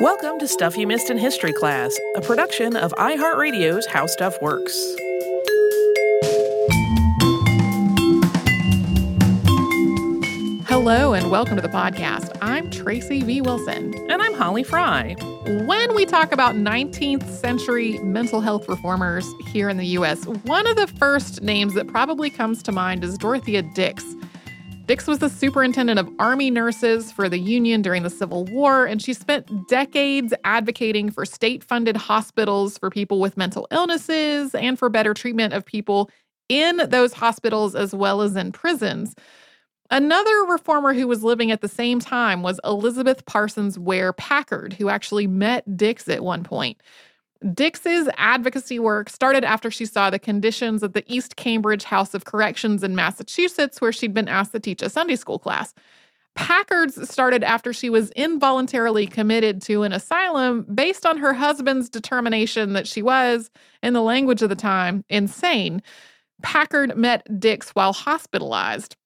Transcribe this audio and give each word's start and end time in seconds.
Welcome 0.00 0.38
to 0.38 0.48
Stuff 0.48 0.78
You 0.78 0.86
Missed 0.86 1.10
in 1.10 1.18
History 1.18 1.52
Class, 1.52 1.94
a 2.16 2.22
production 2.22 2.74
of 2.74 2.90
iHeartRadio's 2.92 3.84
How 3.84 4.06
Stuff 4.06 4.34
Works. 4.40 4.72
Hello 10.66 11.12
and 11.12 11.30
welcome 11.30 11.56
to 11.56 11.60
the 11.60 11.68
podcast. 11.68 12.34
I'm 12.40 12.70
Tracy 12.70 13.22
V. 13.22 13.42
Wilson. 13.42 13.92
And 14.10 14.22
I'm 14.22 14.32
Holly 14.32 14.62
Fry. 14.62 15.16
When 15.66 15.94
we 15.94 16.06
talk 16.06 16.32
about 16.32 16.54
19th 16.54 17.28
century 17.28 17.98
mental 17.98 18.40
health 18.40 18.70
reformers 18.70 19.30
here 19.48 19.68
in 19.68 19.76
the 19.76 19.86
U.S., 19.88 20.24
one 20.24 20.66
of 20.66 20.76
the 20.76 20.86
first 20.86 21.42
names 21.42 21.74
that 21.74 21.88
probably 21.88 22.30
comes 22.30 22.62
to 22.62 22.72
mind 22.72 23.04
is 23.04 23.18
Dorothea 23.18 23.60
Dix. 23.74 24.02
Dix 24.90 25.06
was 25.06 25.20
the 25.20 25.28
superintendent 25.28 26.00
of 26.00 26.10
Army 26.18 26.50
nurses 26.50 27.12
for 27.12 27.28
the 27.28 27.38
Union 27.38 27.80
during 27.80 28.02
the 28.02 28.10
Civil 28.10 28.44
War, 28.46 28.86
and 28.86 29.00
she 29.00 29.12
spent 29.12 29.68
decades 29.68 30.34
advocating 30.42 31.12
for 31.12 31.24
state 31.24 31.62
funded 31.62 31.96
hospitals 31.96 32.76
for 32.76 32.90
people 32.90 33.20
with 33.20 33.36
mental 33.36 33.68
illnesses 33.70 34.52
and 34.52 34.76
for 34.76 34.88
better 34.88 35.14
treatment 35.14 35.52
of 35.52 35.64
people 35.64 36.10
in 36.48 36.78
those 36.88 37.12
hospitals 37.12 37.76
as 37.76 37.94
well 37.94 38.20
as 38.20 38.34
in 38.34 38.50
prisons. 38.50 39.14
Another 39.92 40.34
reformer 40.48 40.92
who 40.92 41.06
was 41.06 41.22
living 41.22 41.52
at 41.52 41.60
the 41.60 41.68
same 41.68 42.00
time 42.00 42.42
was 42.42 42.58
Elizabeth 42.64 43.24
Parsons 43.26 43.78
Ware 43.78 44.12
Packard, 44.12 44.72
who 44.72 44.88
actually 44.88 45.28
met 45.28 45.76
Dix 45.76 46.08
at 46.08 46.24
one 46.24 46.42
point. 46.42 46.80
Dix's 47.54 48.08
advocacy 48.18 48.78
work 48.78 49.08
started 49.08 49.44
after 49.44 49.70
she 49.70 49.86
saw 49.86 50.10
the 50.10 50.18
conditions 50.18 50.82
at 50.82 50.92
the 50.92 51.04
East 51.06 51.36
Cambridge 51.36 51.84
House 51.84 52.12
of 52.12 52.26
Corrections 52.26 52.82
in 52.82 52.94
Massachusetts, 52.94 53.80
where 53.80 53.92
she'd 53.92 54.12
been 54.12 54.28
asked 54.28 54.52
to 54.52 54.60
teach 54.60 54.82
a 54.82 54.90
Sunday 54.90 55.16
school 55.16 55.38
class. 55.38 55.72
Packard's 56.36 57.10
started 57.10 57.42
after 57.42 57.72
she 57.72 57.90
was 57.90 58.10
involuntarily 58.10 59.06
committed 59.06 59.60
to 59.62 59.82
an 59.82 59.92
asylum 59.92 60.66
based 60.72 61.04
on 61.04 61.18
her 61.18 61.32
husband's 61.32 61.88
determination 61.88 62.74
that 62.74 62.86
she 62.86 63.02
was, 63.02 63.50
in 63.82 63.94
the 63.94 64.02
language 64.02 64.42
of 64.42 64.48
the 64.48 64.54
time, 64.54 65.04
insane. 65.08 65.82
Packard 66.42 66.96
met 66.96 67.26
Dix 67.40 67.70
while 67.70 67.92
hospitalized. 67.92 68.96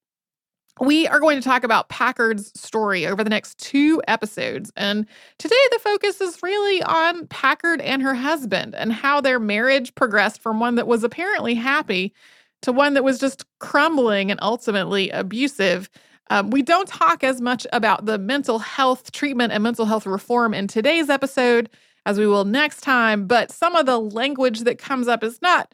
We 0.81 1.07
are 1.07 1.21
going 1.21 1.39
to 1.39 1.47
talk 1.47 1.63
about 1.63 1.87
Packard's 1.87 2.51
story 2.59 3.07
over 3.07 3.23
the 3.23 3.29
next 3.29 3.57
two 3.57 4.01
episodes. 4.09 4.73
And 4.75 5.05
today, 5.37 5.55
the 5.71 5.79
focus 5.79 6.19
is 6.19 6.43
really 6.43 6.83
on 6.83 7.27
Packard 7.27 7.79
and 7.79 8.01
her 8.01 8.13
husband 8.13 8.75
and 8.75 8.91
how 8.91 9.21
their 9.21 9.39
marriage 9.39 9.95
progressed 9.95 10.41
from 10.41 10.59
one 10.59 10.75
that 10.75 10.87
was 10.87 11.03
apparently 11.03 11.55
happy 11.55 12.13
to 12.61 12.73
one 12.73 12.93
that 12.95 13.05
was 13.05 13.19
just 13.19 13.45
crumbling 13.59 14.31
and 14.31 14.39
ultimately 14.41 15.09
abusive. 15.11 15.89
Um, 16.29 16.49
we 16.49 16.61
don't 16.61 16.87
talk 16.87 17.23
as 17.23 17.39
much 17.39 17.65
about 17.71 18.05
the 18.05 18.17
mental 18.17 18.59
health 18.59 19.11
treatment 19.11 19.53
and 19.53 19.63
mental 19.63 19.85
health 19.85 20.05
reform 20.05 20.53
in 20.53 20.67
today's 20.67 21.09
episode 21.09 21.69
as 22.05 22.19
we 22.19 22.27
will 22.27 22.45
next 22.45 22.81
time, 22.81 23.27
but 23.27 23.51
some 23.51 23.75
of 23.75 23.85
the 23.85 23.99
language 23.99 24.61
that 24.61 24.77
comes 24.77 25.07
up 25.07 25.23
is 25.23 25.41
not 25.41 25.73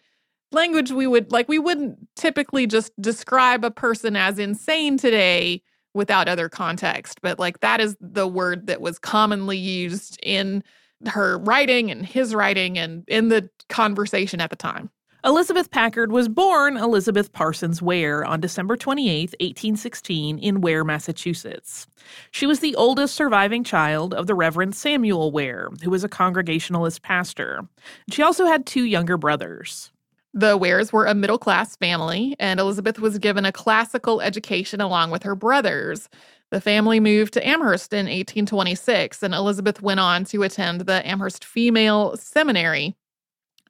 language 0.51 0.91
we 0.91 1.07
would 1.07 1.31
like 1.31 1.47
we 1.47 1.59
wouldn't 1.59 1.97
typically 2.15 2.67
just 2.67 2.91
describe 3.01 3.63
a 3.63 3.71
person 3.71 4.15
as 4.15 4.39
insane 4.39 4.97
today 4.97 5.61
without 5.93 6.27
other 6.27 6.49
context 6.49 7.19
but 7.21 7.39
like 7.39 7.59
that 7.59 7.81
is 7.81 7.95
the 7.99 8.27
word 8.27 8.67
that 8.67 8.81
was 8.81 8.99
commonly 8.99 9.57
used 9.57 10.19
in 10.23 10.63
her 11.07 11.37
writing 11.39 11.89
and 11.89 12.05
his 12.05 12.35
writing 12.35 12.77
and 12.77 13.03
in 13.07 13.29
the 13.29 13.49
conversation 13.69 14.39
at 14.39 14.49
the 14.49 14.55
time 14.55 14.89
Elizabeth 15.23 15.69
Packard 15.69 16.11
was 16.11 16.27
born 16.27 16.77
Elizabeth 16.77 17.31
Parsons 17.31 17.79
Ware 17.79 18.25
on 18.25 18.39
December 18.39 18.75
28, 18.75 19.35
1816, 19.39 20.39
in 20.39 20.61
Ware, 20.61 20.83
Massachusetts. 20.83 21.85
She 22.31 22.47
was 22.47 22.59
the 22.59 22.75
oldest 22.75 23.13
surviving 23.13 23.63
child 23.63 24.15
of 24.15 24.25
the 24.25 24.33
Reverend 24.33 24.73
Samuel 24.73 25.31
Ware, 25.31 25.69
who 25.83 25.91
was 25.91 26.03
a 26.03 26.09
Congregationalist 26.09 27.03
pastor. 27.03 27.67
She 28.09 28.23
also 28.23 28.47
had 28.47 28.65
two 28.65 28.85
younger 28.85 29.15
brothers. 29.15 29.91
The 30.33 30.55
Wares 30.55 30.93
were 30.93 31.05
a 31.05 31.13
middle 31.13 31.37
class 31.37 31.75
family, 31.75 32.35
and 32.39 32.59
Elizabeth 32.59 32.99
was 32.99 33.17
given 33.17 33.45
a 33.45 33.51
classical 33.51 34.21
education 34.21 34.79
along 34.79 35.11
with 35.11 35.23
her 35.23 35.35
brothers. 35.35 36.07
The 36.51 36.61
family 36.61 36.99
moved 36.99 37.33
to 37.33 37.45
Amherst 37.47 37.91
in 37.91 38.05
1826, 38.05 39.23
and 39.23 39.33
Elizabeth 39.33 39.81
went 39.81 39.99
on 39.99 40.23
to 40.25 40.43
attend 40.43 40.81
the 40.81 41.05
Amherst 41.07 41.43
Female 41.43 42.15
Seminary. 42.15 42.95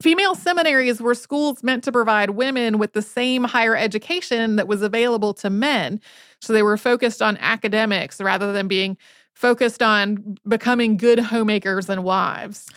Female 0.02 0.34
seminaries 0.34 1.00
were 1.00 1.14
schools 1.14 1.62
meant 1.62 1.84
to 1.84 1.92
provide 1.92 2.32
women 2.32 2.80
with 2.80 2.94
the 2.94 3.04
same 3.04 3.44
higher 3.44 3.76
education 3.76 4.56
that 4.56 4.68
was 4.68 4.82
available 4.82 5.34
to 5.36 5.50
men. 5.50 6.02
So 6.42 6.54
they 6.54 6.64
were 6.64 6.78
focused 6.78 7.22
on 7.22 7.38
academics 7.38 8.20
rather 8.20 8.52
than 8.52 8.68
being 8.68 8.98
focused 9.36 9.84
on 9.84 10.38
becoming 10.48 10.98
good 10.98 11.20
homemakers 11.20 11.88
and 11.88 12.04
wives. 12.04 12.68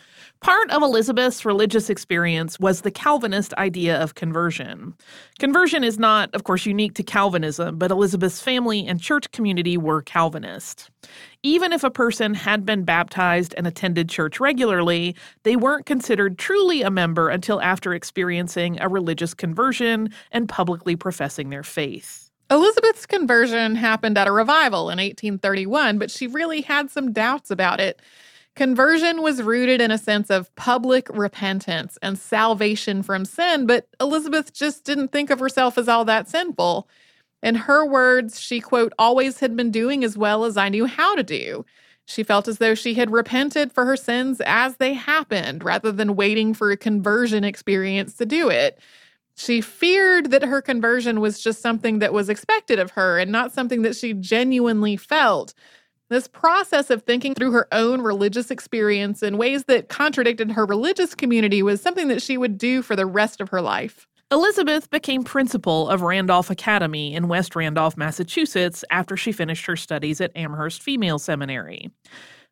Part 0.45 0.71
of 0.73 0.83
Elizabeth's 0.83 1.47
religious 1.47 1.89
experience 1.89 2.61
was 2.61 2.83
the 2.83 2.91
Calvinist 2.91 3.55
idea 3.55 3.99
of 3.99 4.15
conversion. 4.15 4.93
Conversion 5.39 5.83
is 5.83 5.99
not, 5.99 6.29
of 6.35 6.45
course, 6.45 6.67
unique 6.67 6.93
to 6.97 7.03
Calvinism, 7.03 7.79
but 7.79 7.91
Elizabeth's 7.91 8.43
family 8.43 8.87
and 8.87 9.01
church 9.01 9.33
community 9.33 9.79
were 9.79 10.03
Calvinist. 10.03 10.91
Even 11.43 11.73
if 11.73 11.83
a 11.83 11.91
person 11.91 12.35
had 12.35 12.67
been 12.67 12.85
baptized 12.85 13.55
and 13.57 13.67
attended 13.67 14.11
church 14.11 14.39
regularly, 14.39 15.17
they 15.45 15.57
weren't 15.57 15.87
considered 15.87 16.37
truly 16.37 16.83
a 16.83 16.91
member 16.91 17.31
until 17.31 17.63
after 17.63 17.95
experiencing 17.95 18.79
a 18.83 18.89
religious 18.91 19.33
conversion 19.33 20.11
and 20.31 20.47
publicly 20.47 20.95
professing 20.95 21.49
their 21.49 21.63
faith. 21.63 22.31
Elizabeth's 22.51 23.07
conversion 23.07 23.77
happened 23.77 24.19
at 24.19 24.29
a 24.29 24.33
revival 24.33 24.91
in 24.91 24.99
1831, 24.99 25.97
but 25.97 26.11
she 26.11 26.27
really 26.27 26.61
had 26.61 26.91
some 26.91 27.15
doubts 27.15 27.51
about 27.51 27.81
it. 27.81 28.03
Conversion 28.57 29.21
was 29.21 29.43
rooted 29.43 29.81
in 29.81 29.91
a 29.91 29.99
sense 29.99 30.31
of 30.31 30.55
public 30.55 31.09
repentance 31.11 31.99
and 32.03 32.17
salvation 32.17 33.03
from 33.03 33.25
sin, 33.25 33.67
but 33.67 33.89
Elizabeth 34.01 34.53
just 34.53 34.85
didn't 34.85 35.09
think 35.09 35.31
of 35.31 35.41
herself 35.41 35.77
as 35.77 35.89
all 35.89 36.05
that 36.05 36.29
sinful. 36.29 36.89
In 37.43 37.57
her 37.57 37.85
words, 37.85 38.41
she, 38.41 38.61
quote, 38.61 38.93
always 38.97 39.41
had 39.41 39.57
been 39.57 39.73
doing 39.73 40.05
as 40.05 40.17
well 40.17 40.45
as 40.45 40.57
I 40.57 40.69
knew 40.69 40.87
how 40.87 41.17
to 41.17 41.25
do. 41.25 41.65
She 42.07 42.23
felt 42.23 42.47
as 42.47 42.59
though 42.59 42.75
she 42.77 42.95
had 42.95 43.11
repented 43.11 43.73
for 43.73 43.87
her 43.87 43.97
sins 43.97 44.41
as 44.47 44.77
they 44.77 44.95
happened 44.95 45.65
rather 45.65 45.91
than 45.91 46.17
waiting 46.17 46.55
for 46.55 46.71
a 46.71 46.77
conversion 46.77 47.43
experience 47.43 48.15
to 48.19 48.27
do 48.27 48.51
it. 48.51 48.79
She 49.37 49.61
feared 49.61 50.31
that 50.31 50.45
her 50.45 50.63
conversion 50.63 51.21
was 51.21 51.41
just 51.41 51.61
something 51.61 51.99
that 51.99 52.13
was 52.13 52.29
expected 52.29 52.79
of 52.79 52.93
her 52.93 53.19
and 53.19 53.33
not 53.33 53.53
something 53.53 53.83
that 53.83 53.97
she 53.97 54.13
genuinely 54.13 54.97
felt. 54.97 55.55
This 56.11 56.29
process 56.29 56.91
of 56.91 57.03
thinking 57.03 57.35
through 57.35 57.53
her 57.53 57.67
own 57.73 58.03
religious 58.03 58.51
experience 58.51 59.23
in 59.23 59.39
ways 59.39 59.65
that 59.65 59.89
contradicted 59.89 60.53
her 60.53 60.67
religious 60.67 61.15
community 61.15 61.63
was 61.63 61.81
something 61.81 62.09
that 62.09 62.21
she 62.21 62.37
would 62.37 62.59
do 62.59 62.83
for 62.83 62.95
the 62.95 63.07
rest 63.07 63.41
of 63.41 63.49
her 63.49 63.63
life. 63.63 64.07
Elizabeth 64.31 64.91
became 64.91 65.23
principal 65.23 65.89
of 65.89 66.03
Randolph 66.03 66.51
Academy 66.51 67.15
in 67.15 67.29
West 67.29 67.57
Randolph, 67.57 67.97
Massachusetts, 67.97 68.85
after 68.91 69.17
she 69.17 69.33
finished 69.33 69.65
her 69.67 69.77
studies 69.77 70.21
at 70.21 70.33
Amherst 70.37 70.83
Female 70.83 71.19
Seminary. 71.19 71.91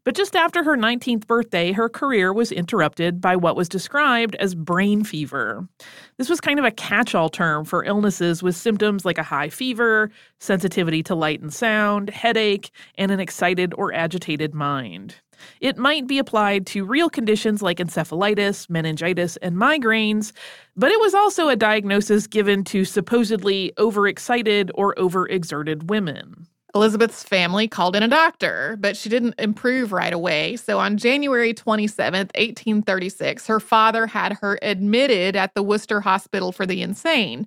But 0.04 0.16
just 0.16 0.34
after 0.34 0.64
her 0.64 0.76
19th 0.76 1.28
birthday, 1.28 1.70
her 1.70 1.88
career 1.88 2.32
was 2.32 2.50
interrupted 2.50 3.20
by 3.20 3.36
what 3.36 3.54
was 3.54 3.68
described 3.68 4.34
as 4.36 4.56
brain 4.56 5.04
fever. 5.04 5.68
This 6.16 6.28
was 6.28 6.40
kind 6.40 6.58
of 6.58 6.64
a 6.64 6.72
catch 6.72 7.14
all 7.14 7.28
term 7.28 7.64
for 7.64 7.84
illnesses 7.84 8.42
with 8.42 8.56
symptoms 8.56 9.04
like 9.04 9.18
a 9.18 9.22
high 9.22 9.48
fever, 9.48 10.10
sensitivity 10.41 11.04
to 11.04 11.14
light 11.14 11.41
and 11.41 11.54
sound, 11.54 12.10
headache, 12.10 12.72
and 12.96 13.12
an 13.12 13.20
excited 13.20 13.72
or 13.74 13.94
agitated 13.94 14.54
mind. 14.54 15.14
It 15.60 15.78
might 15.78 16.08
be 16.08 16.18
applied 16.18 16.66
to 16.68 16.84
real 16.84 17.08
conditions 17.08 17.62
like 17.62 17.78
encephalitis, 17.78 18.68
meningitis, 18.68 19.36
and 19.38 19.56
migraines, 19.56 20.32
but 20.76 20.91
it 20.91 21.00
was 21.00 21.14
also 21.14 21.48
a 21.48 21.56
diagnosis 21.56 22.26
given 22.26 22.64
to 22.64 22.84
supposedly 22.84 23.72
overexcited 23.78 24.72
or 24.74 24.94
overexerted 24.96 25.84
women. 25.84 26.48
Elizabeth's 26.75 27.22
family 27.22 27.69
called 27.69 27.94
in 27.94 28.03
a 28.03 28.09
doctor, 28.09 28.77
but 28.81 28.97
she 28.97 29.09
didn't 29.09 29.34
improve 29.38 29.93
right 29.93 30.12
away. 30.12 30.56
So 30.56 30.78
on 30.78 30.97
January 30.97 31.53
27th, 31.53 32.33
1836, 32.34 33.47
her 33.47 33.60
father 33.60 34.07
had 34.07 34.39
her 34.41 34.59
admitted 34.63 35.36
at 35.36 35.54
the 35.54 35.63
Worcester 35.63 36.01
Hospital 36.01 36.51
for 36.51 36.65
the 36.65 36.80
Insane. 36.80 37.47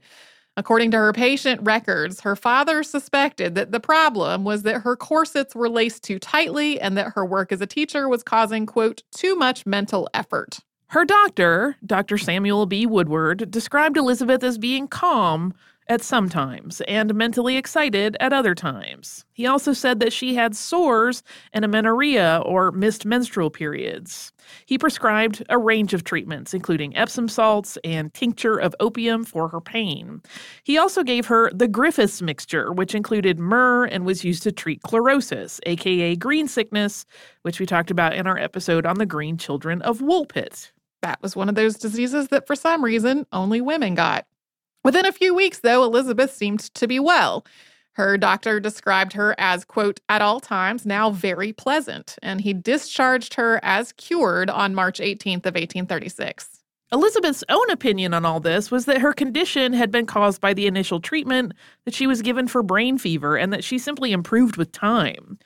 According 0.57 0.92
to 0.92 0.98
her 0.98 1.12
patient 1.12 1.60
records, 1.63 2.22
her 2.22 2.36
father 2.36 2.81
suspected 2.81 3.56
that 3.56 3.72
the 3.72 3.80
problem 3.80 4.45
was 4.45 4.62
that 4.62 4.83
her 4.83 4.95
corsets 4.95 5.54
were 5.54 5.69
laced 5.69 6.04
too 6.04 6.18
tightly 6.18 6.80
and 6.80 6.98
that 6.98 7.13
her 7.16 7.25
work 7.25 7.51
as 7.51 7.60
a 7.60 7.68
teacher 7.68 8.07
was 8.07 8.24
causing, 8.24 8.66
quote, 8.66 9.04
too 9.13 9.36
much 9.36 9.66
mental 9.66 10.07
effort. 10.13 10.60
Her 10.89 11.04
doctor, 11.04 11.75
Dr. 11.86 12.18
Samuel 12.18 12.68
B. 12.68 12.86
Woodward, 12.86 13.51
described 13.51 13.98
Elizabeth 13.98 14.44
as 14.44 14.57
being 14.57 14.88
calm 14.88 15.54
at 15.87 16.01
some 16.01 16.29
times 16.29 16.81
and 16.87 17.13
mentally 17.13 17.57
excited 17.57 18.17
at 18.19 18.33
other 18.33 18.55
times. 18.55 19.25
He 19.33 19.45
also 19.45 19.73
said 19.73 19.99
that 19.99 20.13
she 20.13 20.35
had 20.35 20.55
sores 20.55 21.21
and 21.53 21.63
amenorrhea 21.63 22.41
or 22.45 22.71
missed 22.71 23.05
menstrual 23.05 23.49
periods. 23.49 24.31
He 24.65 24.77
prescribed 24.77 25.43
a 25.49 25.57
range 25.57 25.93
of 25.93 26.03
treatments, 26.03 26.53
including 26.53 26.95
Epsom 26.95 27.27
salts 27.27 27.77
and 27.83 28.13
tincture 28.13 28.57
of 28.57 28.75
opium 28.79 29.23
for 29.23 29.47
her 29.49 29.61
pain. 29.61 30.21
He 30.63 30.77
also 30.77 31.03
gave 31.03 31.25
her 31.27 31.51
the 31.53 31.67
Griffiths 31.67 32.21
mixture, 32.21 32.71
which 32.71 32.95
included 32.95 33.39
myrrh 33.39 33.85
and 33.85 34.05
was 34.05 34.23
used 34.23 34.43
to 34.43 34.51
treat 34.51 34.81
chlorosis, 34.83 35.59
aka 35.65 36.15
green 36.15 36.47
sickness, 36.47 37.05
which 37.43 37.59
we 37.59 37.65
talked 37.65 37.91
about 37.91 38.15
in 38.15 38.27
our 38.27 38.37
episode 38.37 38.85
on 38.85 38.97
the 38.97 39.05
green 39.05 39.37
children 39.37 39.81
of 39.81 39.99
Woolpit. 39.99 40.71
That 41.01 41.21
was 41.21 41.35
one 41.35 41.49
of 41.49 41.55
those 41.55 41.75
diseases 41.75 42.29
that 42.29 42.47
for 42.47 42.55
some 42.55 42.83
reason 42.83 43.27
only 43.31 43.61
women 43.61 43.93
got. 43.93 44.25
Within 44.85 45.07
a 45.07 45.11
few 45.11 45.33
weeks, 45.33 45.61
though, 45.61 45.83
Elizabeth 45.83 46.31
seemed 46.31 46.59
to 46.75 46.87
be 46.87 46.99
well. 46.99 47.43
Her 47.93 48.19
doctor 48.19 48.59
described 48.59 49.13
her 49.13 49.33
as, 49.39 49.65
quote, 49.65 49.99
at 50.09 50.21
all 50.21 50.39
times 50.39 50.85
now 50.85 51.09
very 51.09 51.51
pleasant, 51.51 52.15
and 52.21 52.39
he 52.39 52.53
discharged 52.53 53.33
her 53.33 53.59
as 53.63 53.93
cured 53.93 54.47
on 54.47 54.75
March 54.75 54.99
18th 54.99 55.47
of 55.47 55.55
1836. 55.55 56.61
Elizabeth's 56.91 57.43
own 57.49 57.67
opinion 57.71 58.13
on 58.13 58.25
all 58.25 58.39
this 58.39 58.69
was 58.69 58.85
that 58.85 59.01
her 59.01 59.11
condition 59.11 59.73
had 59.73 59.89
been 59.89 60.05
caused 60.05 60.39
by 60.39 60.53
the 60.53 60.67
initial 60.67 60.99
treatment 60.99 61.53
that 61.85 61.95
she 61.95 62.05
was 62.05 62.21
given 62.21 62.47
for 62.47 62.61
brain 62.61 62.99
fever 62.99 63.35
and 63.35 63.51
that 63.51 63.63
she 63.63 63.79
simply 63.79 64.11
improved 64.11 64.55
with 64.55 64.71
time. 64.71 65.39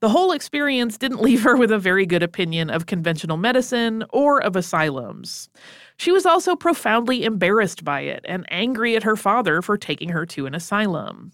The 0.00 0.10
whole 0.10 0.32
experience 0.32 0.98
didn't 0.98 1.22
leave 1.22 1.42
her 1.42 1.56
with 1.56 1.72
a 1.72 1.78
very 1.78 2.04
good 2.04 2.22
opinion 2.22 2.68
of 2.68 2.86
conventional 2.86 3.36
medicine 3.36 4.04
or 4.10 4.42
of 4.42 4.54
asylums. 4.54 5.48
She 5.96 6.12
was 6.12 6.26
also 6.26 6.54
profoundly 6.54 7.24
embarrassed 7.24 7.82
by 7.82 8.00
it 8.02 8.24
and 8.28 8.44
angry 8.50 8.94
at 8.96 9.02
her 9.04 9.16
father 9.16 9.62
for 9.62 9.78
taking 9.78 10.10
her 10.10 10.26
to 10.26 10.44
an 10.44 10.54
asylum. 10.54 11.32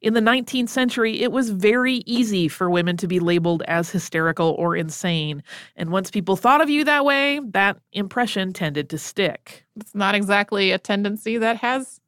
In 0.00 0.14
the 0.14 0.20
19th 0.20 0.68
century, 0.68 1.22
it 1.22 1.32
was 1.32 1.50
very 1.50 2.02
easy 2.06 2.46
for 2.46 2.70
women 2.70 2.96
to 2.98 3.08
be 3.08 3.18
labeled 3.18 3.62
as 3.66 3.90
hysterical 3.90 4.54
or 4.58 4.76
insane. 4.76 5.42
And 5.74 5.90
once 5.90 6.10
people 6.10 6.36
thought 6.36 6.60
of 6.60 6.70
you 6.70 6.84
that 6.84 7.04
way, 7.04 7.40
that 7.50 7.78
impression 7.92 8.52
tended 8.52 8.88
to 8.90 8.98
stick. 8.98 9.64
It's 9.76 9.94
not 9.94 10.14
exactly 10.14 10.70
a 10.70 10.78
tendency 10.78 11.38
that 11.38 11.56
has 11.56 12.00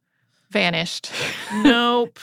vanished. 0.51 1.11
nope. 1.53 2.19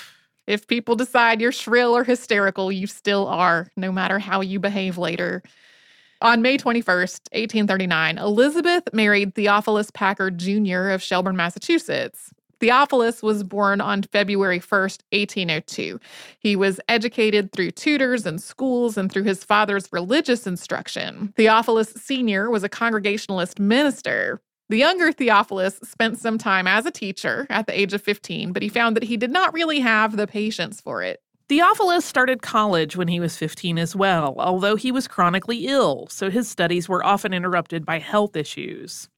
If 0.47 0.67
people 0.67 0.95
decide 0.95 1.41
you're 1.41 1.51
shrill 1.51 1.95
or 1.95 2.03
hysterical, 2.03 2.71
you 2.71 2.87
still 2.87 3.27
are, 3.27 3.69
no 3.77 3.91
matter 3.91 4.19
how 4.19 4.41
you 4.41 4.59
behave 4.59 4.97
later. 4.97 5.41
On 6.21 6.41
May 6.41 6.57
21st, 6.57 7.31
1839, 7.33 8.17
Elizabeth 8.17 8.83
married 8.93 9.35
Theophilus 9.35 9.91
Packard 9.91 10.37
Jr. 10.37 10.89
of 10.89 11.01
Shelburne, 11.01 11.35
Massachusetts. 11.35 12.31
Theophilus 12.61 13.21
was 13.21 13.43
born 13.43 13.81
on 13.81 14.03
February 14.03 14.59
1st, 14.61 15.01
1802. 15.11 15.99
He 16.39 16.55
was 16.55 16.79
educated 16.87 17.51
through 17.51 17.71
tutors 17.71 18.25
and 18.25 18.41
schools 18.41 18.97
and 18.97 19.11
through 19.11 19.23
his 19.23 19.43
father's 19.43 19.91
religious 19.91 20.47
instruction. 20.47 21.33
Theophilus 21.35 21.89
Sr. 21.89 22.49
was 22.49 22.63
a 22.63 22.69
Congregationalist 22.69 23.59
minister. 23.59 24.39
The 24.69 24.77
younger 24.77 25.11
Theophilus 25.11 25.79
spent 25.83 26.17
some 26.17 26.37
time 26.37 26.67
as 26.67 26.85
a 26.85 26.91
teacher 26.91 27.45
at 27.49 27.67
the 27.67 27.79
age 27.79 27.93
of 27.93 28.01
15, 28.01 28.53
but 28.53 28.63
he 28.63 28.69
found 28.69 28.95
that 28.95 29.03
he 29.03 29.17
did 29.17 29.31
not 29.31 29.53
really 29.53 29.81
have 29.81 30.15
the 30.15 30.27
patience 30.27 30.79
for 30.79 31.03
it. 31.03 31.21
Theophilus 31.49 32.05
started 32.05 32.41
college 32.41 32.95
when 32.95 33.09
he 33.09 33.19
was 33.19 33.35
15 33.35 33.77
as 33.77 33.95
well, 33.95 34.35
although 34.39 34.77
he 34.77 34.93
was 34.93 35.09
chronically 35.09 35.67
ill, 35.67 36.07
so 36.09 36.29
his 36.31 36.47
studies 36.47 36.87
were 36.87 37.05
often 37.05 37.33
interrupted 37.33 37.85
by 37.85 37.99
health 37.99 38.37
issues. 38.37 39.09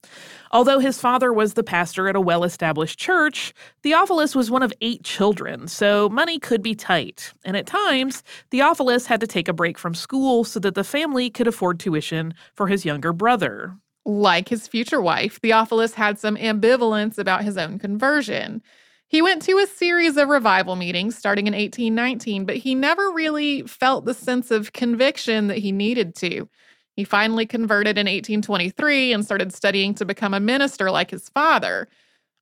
Although 0.52 0.80
his 0.80 1.00
father 1.00 1.32
was 1.32 1.54
the 1.54 1.64
pastor 1.64 2.10
at 2.10 2.16
a 2.16 2.22
well 2.22 2.44
established 2.44 2.98
church, 2.98 3.54
Theophilus 3.84 4.36
was 4.36 4.50
one 4.50 4.64
of 4.64 4.74
eight 4.82 5.04
children, 5.04 5.68
so 5.68 6.10
money 6.10 6.40
could 6.40 6.64
be 6.64 6.74
tight. 6.74 7.32
And 7.46 7.56
at 7.56 7.68
times, 7.68 8.24
Theophilus 8.50 9.06
had 9.06 9.22
to 9.22 9.28
take 9.28 9.48
a 9.48 9.54
break 9.54 9.78
from 9.78 9.94
school 9.94 10.44
so 10.44 10.60
that 10.62 10.74
the 10.74 10.84
family 10.84 11.30
could 11.30 11.48
afford 11.48 11.80
tuition 11.80 12.34
for 12.56 12.68
his 12.68 12.86
younger 12.86 13.14
brother. 13.14 13.78
Like 14.06 14.50
his 14.50 14.68
future 14.68 15.02
wife, 15.02 15.40
Theophilus 15.42 15.96
had 15.96 16.20
some 16.20 16.38
ambivalence 16.38 17.18
about 17.18 17.44
his 17.44 17.58
own 17.58 17.80
conversion. 17.80 18.62
He 19.08 19.22
went 19.22 19.42
to 19.44 19.58
a 19.58 19.68
series 19.68 20.18
of 20.18 20.30
revival 20.30 20.76
meetings 20.76 21.18
starting 21.18 21.48
in 21.48 21.54
1819, 21.54 22.46
but 22.46 22.58
he 22.58 22.76
never 22.76 23.12
really 23.12 23.64
felt 23.64 24.06
the 24.06 24.14
sense 24.14 24.52
of 24.52 24.74
conviction 24.74 25.48
that 25.48 25.60
he 25.60 25.72
needed 25.72 26.16
to. 26.18 26.48
He 26.96 27.04
finally 27.04 27.46
converted 27.46 27.98
in 27.98 28.06
1823 28.06 29.12
and 29.12 29.26
started 29.26 29.54
studying 29.54 29.96
to 29.96 30.06
become 30.06 30.34
a 30.34 30.40
minister 30.40 30.92
like 30.92 31.12
his 31.12 31.30
father. 31.30 31.88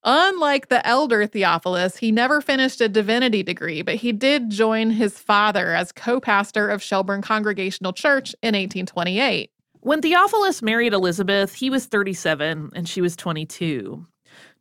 Unlike 0.04 0.68
the 0.68 0.86
elder 0.86 1.26
Theophilus, 1.26 1.98
he 1.98 2.12
never 2.12 2.42
finished 2.42 2.82
a 2.82 2.90
divinity 2.90 3.42
degree, 3.42 3.82
but 3.82 3.96
he 3.96 4.12
did 4.12 4.50
join 4.50 4.92
his 4.92 5.18
father 5.18 5.74
as 5.74 5.94
co 5.94 6.20
pastor 6.20 6.70
of 6.70 6.84
Shelburne 6.84 7.22
Congregational 7.22 7.94
Church 7.94 8.36
in 8.44 8.50
1828. 8.54 9.53
When 9.84 10.02
Theophilus 10.02 10.62
married 10.62 10.94
Elizabeth, 10.94 11.56
he 11.56 11.70
was 11.70 11.88
37 11.88 12.72
and 12.74 12.88
she 12.88 13.02
was 13.02 13.18
22. 13.18 14.06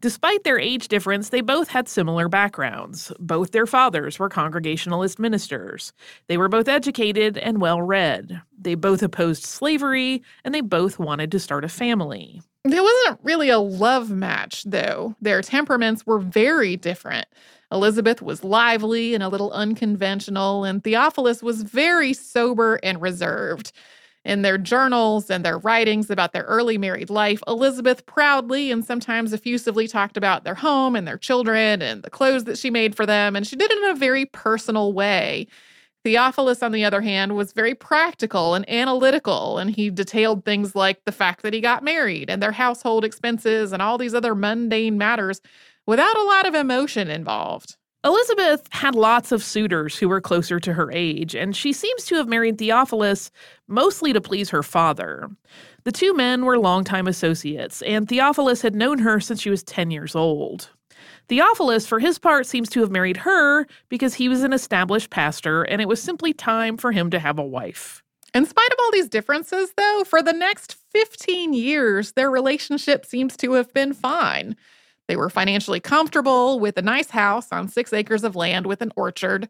Despite 0.00 0.42
their 0.42 0.58
age 0.58 0.88
difference, 0.88 1.28
they 1.28 1.40
both 1.40 1.69
had 1.69 1.88
similar 1.88 2.28
backgrounds. 2.28 3.12
Both 3.20 3.52
their 3.52 3.69
fathers 3.69 4.19
were 4.19 4.28
Congregationalist 4.28 5.20
ministers. 5.20 5.92
They 6.26 6.38
were 6.38 6.48
both 6.48 6.66
educated 6.66 7.38
and 7.38 7.60
well 7.60 7.80
read. 7.80 8.42
They 8.58 8.74
both 8.74 9.00
opposed 9.00 9.44
slavery, 9.44 10.24
and 10.42 10.52
they 10.52 10.60
both 10.60 10.98
wanted 10.98 11.30
to 11.30 11.38
start 11.38 11.64
a 11.64 11.69
family. 11.69 12.42
It 12.64 12.82
wasn't 12.82 13.20
really 13.22 13.48
a 13.48 13.60
love 13.60 14.10
match, 14.10 14.64
though. 14.64 15.14
Their 15.20 15.40
temperaments 15.40 16.04
were 16.04 16.19
very 16.19 16.76
different. 16.76 17.28
Elizabeth 17.70 18.22
was 18.22 18.42
lively 18.42 19.14
and 19.14 19.22
a 19.22 19.28
little 19.28 19.52
unconventional, 19.52 20.64
and 20.64 20.82
Theophilus 20.82 21.44
was 21.44 21.62
very 21.62 22.12
sober 22.12 22.80
and 22.82 23.00
reserved. 23.00 23.70
In 24.24 24.42
their 24.42 24.58
journals 24.58 25.30
and 25.30 25.44
their 25.44 25.58
writings 25.58 26.08
about 26.08 26.32
their 26.32 26.44
early 26.44 26.78
married 26.78 27.10
life, 27.10 27.42
Elizabeth 27.48 28.06
proudly 28.06 28.70
and 28.70 28.84
sometimes 28.84 29.32
effusively 29.32 29.88
talked 29.88 30.16
about 30.16 30.44
their 30.44 30.54
home 30.54 30.94
and 30.94 31.08
their 31.08 31.19
children 31.19 31.82
and 31.82 32.02
the 32.02 32.10
clothes 32.10 32.44
that 32.44 32.58
she 32.58 32.70
made 32.70 32.94
for 32.94 33.04
them, 33.04 33.34
and 33.34 33.46
she 33.46 33.56
did 33.56 33.72
it 33.72 33.78
in 33.82 33.90
a 33.90 33.94
very 33.94 34.24
personal 34.26 34.92
way. 34.92 35.48
Theophilus, 36.04 36.62
on 36.62 36.72
the 36.72 36.84
other 36.84 37.00
hand, 37.00 37.36
was 37.36 37.52
very 37.52 37.74
practical 37.74 38.54
and 38.54 38.69
analytical, 38.69 39.58
and 39.58 39.70
he 39.70 39.90
detailed 39.90 40.44
things 40.44 40.74
like 40.74 41.04
the 41.04 41.12
fact 41.12 41.42
that 41.42 41.54
he 41.54 41.60
got 41.60 41.84
married 41.84 42.28
and 42.30 42.42
their 42.42 42.52
household 42.52 43.04
expenses 43.04 43.72
and 43.72 43.80
all 43.82 43.98
these 43.98 44.14
other 44.14 44.34
mundane 44.34 44.98
matters 44.98 45.40
without 45.86 46.16
a 46.16 46.24
lot 46.24 46.46
of 46.46 46.54
emotion 46.54 47.08
involved. 47.08 47.76
Elizabeth 48.04 48.66
had 48.72 48.96
lots 48.96 49.31
of 49.31 49.44
suitors 49.44 49.96
who 49.96 50.08
were 50.08 50.20
closer 50.20 50.58
to 50.58 50.72
her 50.72 50.90
age, 50.90 51.37
and 51.37 51.54
she 51.54 51.72
seems 51.72 52.04
to 52.04 52.16
have 52.16 52.26
married 52.26 52.58
Theophilus 52.58 53.31
mostly 53.69 54.12
to 54.12 54.20
please 54.20 54.50
her 54.50 54.64
father. 54.64 55.31
The 55.84 55.93
two 55.93 56.12
men 56.12 56.44
were 56.44 56.58
longtime 56.58 57.06
associates, 57.06 57.81
and 57.82 58.08
Theophilus 58.08 58.62
had 58.62 58.75
known 58.75 58.99
her 58.99 59.20
since 59.20 59.40
she 59.40 59.50
was 59.50 59.62
10 59.62 59.93
years 59.93 60.16
old. 60.16 60.70
Theophilus, 61.28 61.87
for 61.87 62.00
his 62.00 62.19
part, 62.19 62.46
seems 62.46 62.69
to 62.70 62.81
have 62.81 62.90
married 62.90 63.19
her 63.19 63.66
because 63.88 64.14
he 64.14 64.28
was 64.28 64.43
an 64.43 64.52
established 64.52 65.10
pastor, 65.10 65.62
and 65.62 65.81
it 65.81 65.88
was 65.88 66.02
simply 66.02 66.32
time 66.32 66.76
for 66.76 66.90
him 66.90 67.08
to 67.10 67.20
have 67.20 67.38
a 67.38 67.44
wife. 67.44 68.02
In 68.34 68.46
spite 68.46 68.72
of 68.72 68.78
all 68.81 68.90
these 68.90 69.08
differences, 69.08 69.75
though, 69.76 70.05
for 70.05 70.22
the 70.22 70.32
next 70.32 70.75
15 70.93 71.53
years, 71.53 72.12
their 72.12 72.31
relationship 72.31 73.06
seems 73.06 73.36
to 73.36 73.53
have 73.53 73.72
been 73.72 73.93
fine. 73.93 74.56
They 75.08 75.16
were 75.16 75.30
financially 75.30 75.80
comfortable 75.80 76.60
with 76.60 76.76
a 76.76 76.82
nice 76.82 77.10
house 77.10 77.48
on 77.52 77.68
six 77.68 77.92
acres 77.92 78.24
of 78.24 78.36
land 78.36 78.66
with 78.66 78.82
an 78.82 78.92
orchard. 78.96 79.48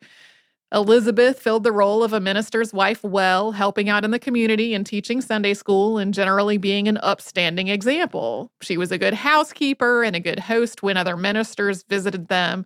Elizabeth 0.73 1.39
filled 1.39 1.65
the 1.65 1.73
role 1.73 2.03
of 2.03 2.15
a 2.15 2.21
minister's 2.21 2.73
wife 2.73 3.05
well, 3.05 3.53
helping 3.53 3.91
out 3.91 4.05
in 4.05 4.11
the 4.11 4.19
community 4.19 4.73
and 4.73 4.87
teaching 4.87 5.21
Sunday 5.21 5.53
school 5.53 5.99
and 5.99 6.15
generally 6.15 6.57
being 6.57 6.89
an 6.89 6.97
upstanding 7.03 7.69
example. 7.69 8.51
She 8.63 8.79
was 8.79 8.91
a 8.91 8.97
good 8.97 9.13
housekeeper 9.13 10.03
and 10.03 10.17
a 10.17 10.21
good 10.21 10.39
host 10.39 10.83
when 10.83 10.97
other 10.97 11.17
ministers 11.17 11.83
visited 11.83 12.29
them. 12.29 12.65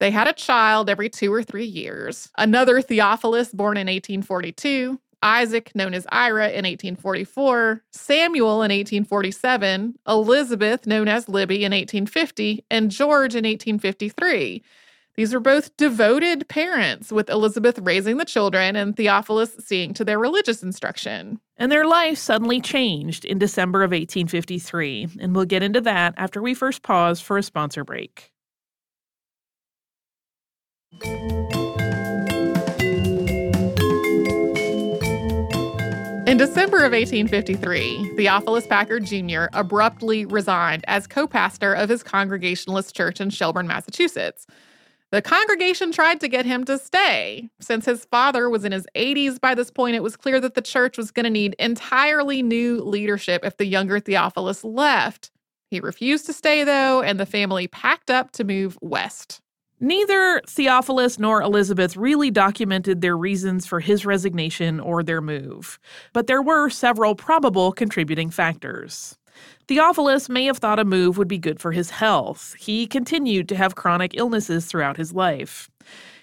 They 0.00 0.10
had 0.10 0.28
a 0.28 0.32
child 0.32 0.88
every 0.88 1.10
two 1.10 1.32
or 1.32 1.42
three 1.42 1.66
years. 1.66 2.30
Another 2.38 2.80
Theophilus, 2.80 3.52
born 3.52 3.76
in 3.76 3.86
1842, 3.86 4.98
Isaac, 5.22 5.70
known 5.74 5.94
as 5.94 6.06
Ira, 6.10 6.48
in 6.48 6.64
1844, 6.64 7.82
Samuel 7.90 8.62
in 8.62 8.70
1847, 8.70 9.98
Elizabeth, 10.06 10.86
known 10.86 11.08
as 11.08 11.28
Libby, 11.28 11.64
in 11.64 11.72
1850, 11.72 12.64
and 12.70 12.90
George 12.90 13.34
in 13.34 13.44
1853. 13.44 14.62
These 15.14 15.34
were 15.34 15.40
both 15.40 15.76
devoted 15.76 16.48
parents, 16.48 17.12
with 17.12 17.28
Elizabeth 17.28 17.78
raising 17.78 18.16
the 18.16 18.24
children 18.24 18.76
and 18.76 18.96
Theophilus 18.96 19.54
seeing 19.58 19.92
to 19.94 20.04
their 20.04 20.18
religious 20.18 20.62
instruction. 20.62 21.38
And 21.58 21.70
their 21.70 21.86
life 21.86 22.16
suddenly 22.16 22.60
changed 22.60 23.24
in 23.24 23.38
December 23.38 23.82
of 23.82 23.90
1853, 23.90 25.08
and 25.20 25.36
we'll 25.36 25.44
get 25.44 25.62
into 25.62 25.82
that 25.82 26.14
after 26.16 26.40
we 26.40 26.54
first 26.54 26.82
pause 26.82 27.20
for 27.20 27.36
a 27.36 27.42
sponsor 27.42 27.84
break. 27.84 28.32
December 36.46 36.78
of 36.78 36.90
1853, 36.90 38.16
Theophilus 38.16 38.66
Packard 38.66 39.04
Jr. 39.04 39.44
abruptly 39.52 40.26
resigned 40.26 40.84
as 40.88 41.06
co 41.06 41.28
pastor 41.28 41.72
of 41.72 41.88
his 41.88 42.02
Congregationalist 42.02 42.96
church 42.96 43.20
in 43.20 43.30
Shelburne, 43.30 43.68
Massachusetts. 43.68 44.48
The 45.12 45.22
congregation 45.22 45.92
tried 45.92 46.18
to 46.18 46.26
get 46.26 46.44
him 46.44 46.64
to 46.64 46.80
stay. 46.80 47.48
Since 47.60 47.84
his 47.84 48.06
father 48.06 48.50
was 48.50 48.64
in 48.64 48.72
his 48.72 48.88
80s 48.96 49.40
by 49.40 49.54
this 49.54 49.70
point, 49.70 49.94
it 49.94 50.02
was 50.02 50.16
clear 50.16 50.40
that 50.40 50.54
the 50.54 50.62
church 50.62 50.98
was 50.98 51.12
going 51.12 51.22
to 51.22 51.30
need 51.30 51.54
entirely 51.60 52.42
new 52.42 52.80
leadership 52.80 53.44
if 53.44 53.56
the 53.56 53.66
younger 53.66 54.00
Theophilus 54.00 54.64
left. 54.64 55.30
He 55.70 55.78
refused 55.78 56.26
to 56.26 56.32
stay, 56.32 56.64
though, 56.64 57.02
and 57.02 57.20
the 57.20 57.24
family 57.24 57.68
packed 57.68 58.10
up 58.10 58.32
to 58.32 58.42
move 58.42 58.76
west. 58.82 59.40
Neither 59.82 60.40
Theophilus 60.46 61.18
nor 61.18 61.42
Elizabeth 61.42 61.96
really 61.96 62.30
documented 62.30 63.00
their 63.00 63.16
reasons 63.16 63.66
for 63.66 63.80
his 63.80 64.06
resignation 64.06 64.78
or 64.78 65.02
their 65.02 65.20
move, 65.20 65.80
but 66.12 66.28
there 66.28 66.40
were 66.40 66.70
several 66.70 67.16
probable 67.16 67.72
contributing 67.72 68.30
factors. 68.30 69.18
Theophilus 69.66 70.28
may 70.28 70.44
have 70.44 70.58
thought 70.58 70.78
a 70.78 70.84
move 70.84 71.18
would 71.18 71.26
be 71.26 71.36
good 71.36 71.58
for 71.58 71.72
his 71.72 71.90
health. 71.90 72.54
He 72.60 72.86
continued 72.86 73.48
to 73.48 73.56
have 73.56 73.74
chronic 73.74 74.12
illnesses 74.14 74.66
throughout 74.66 74.98
his 74.98 75.14
life. 75.14 75.68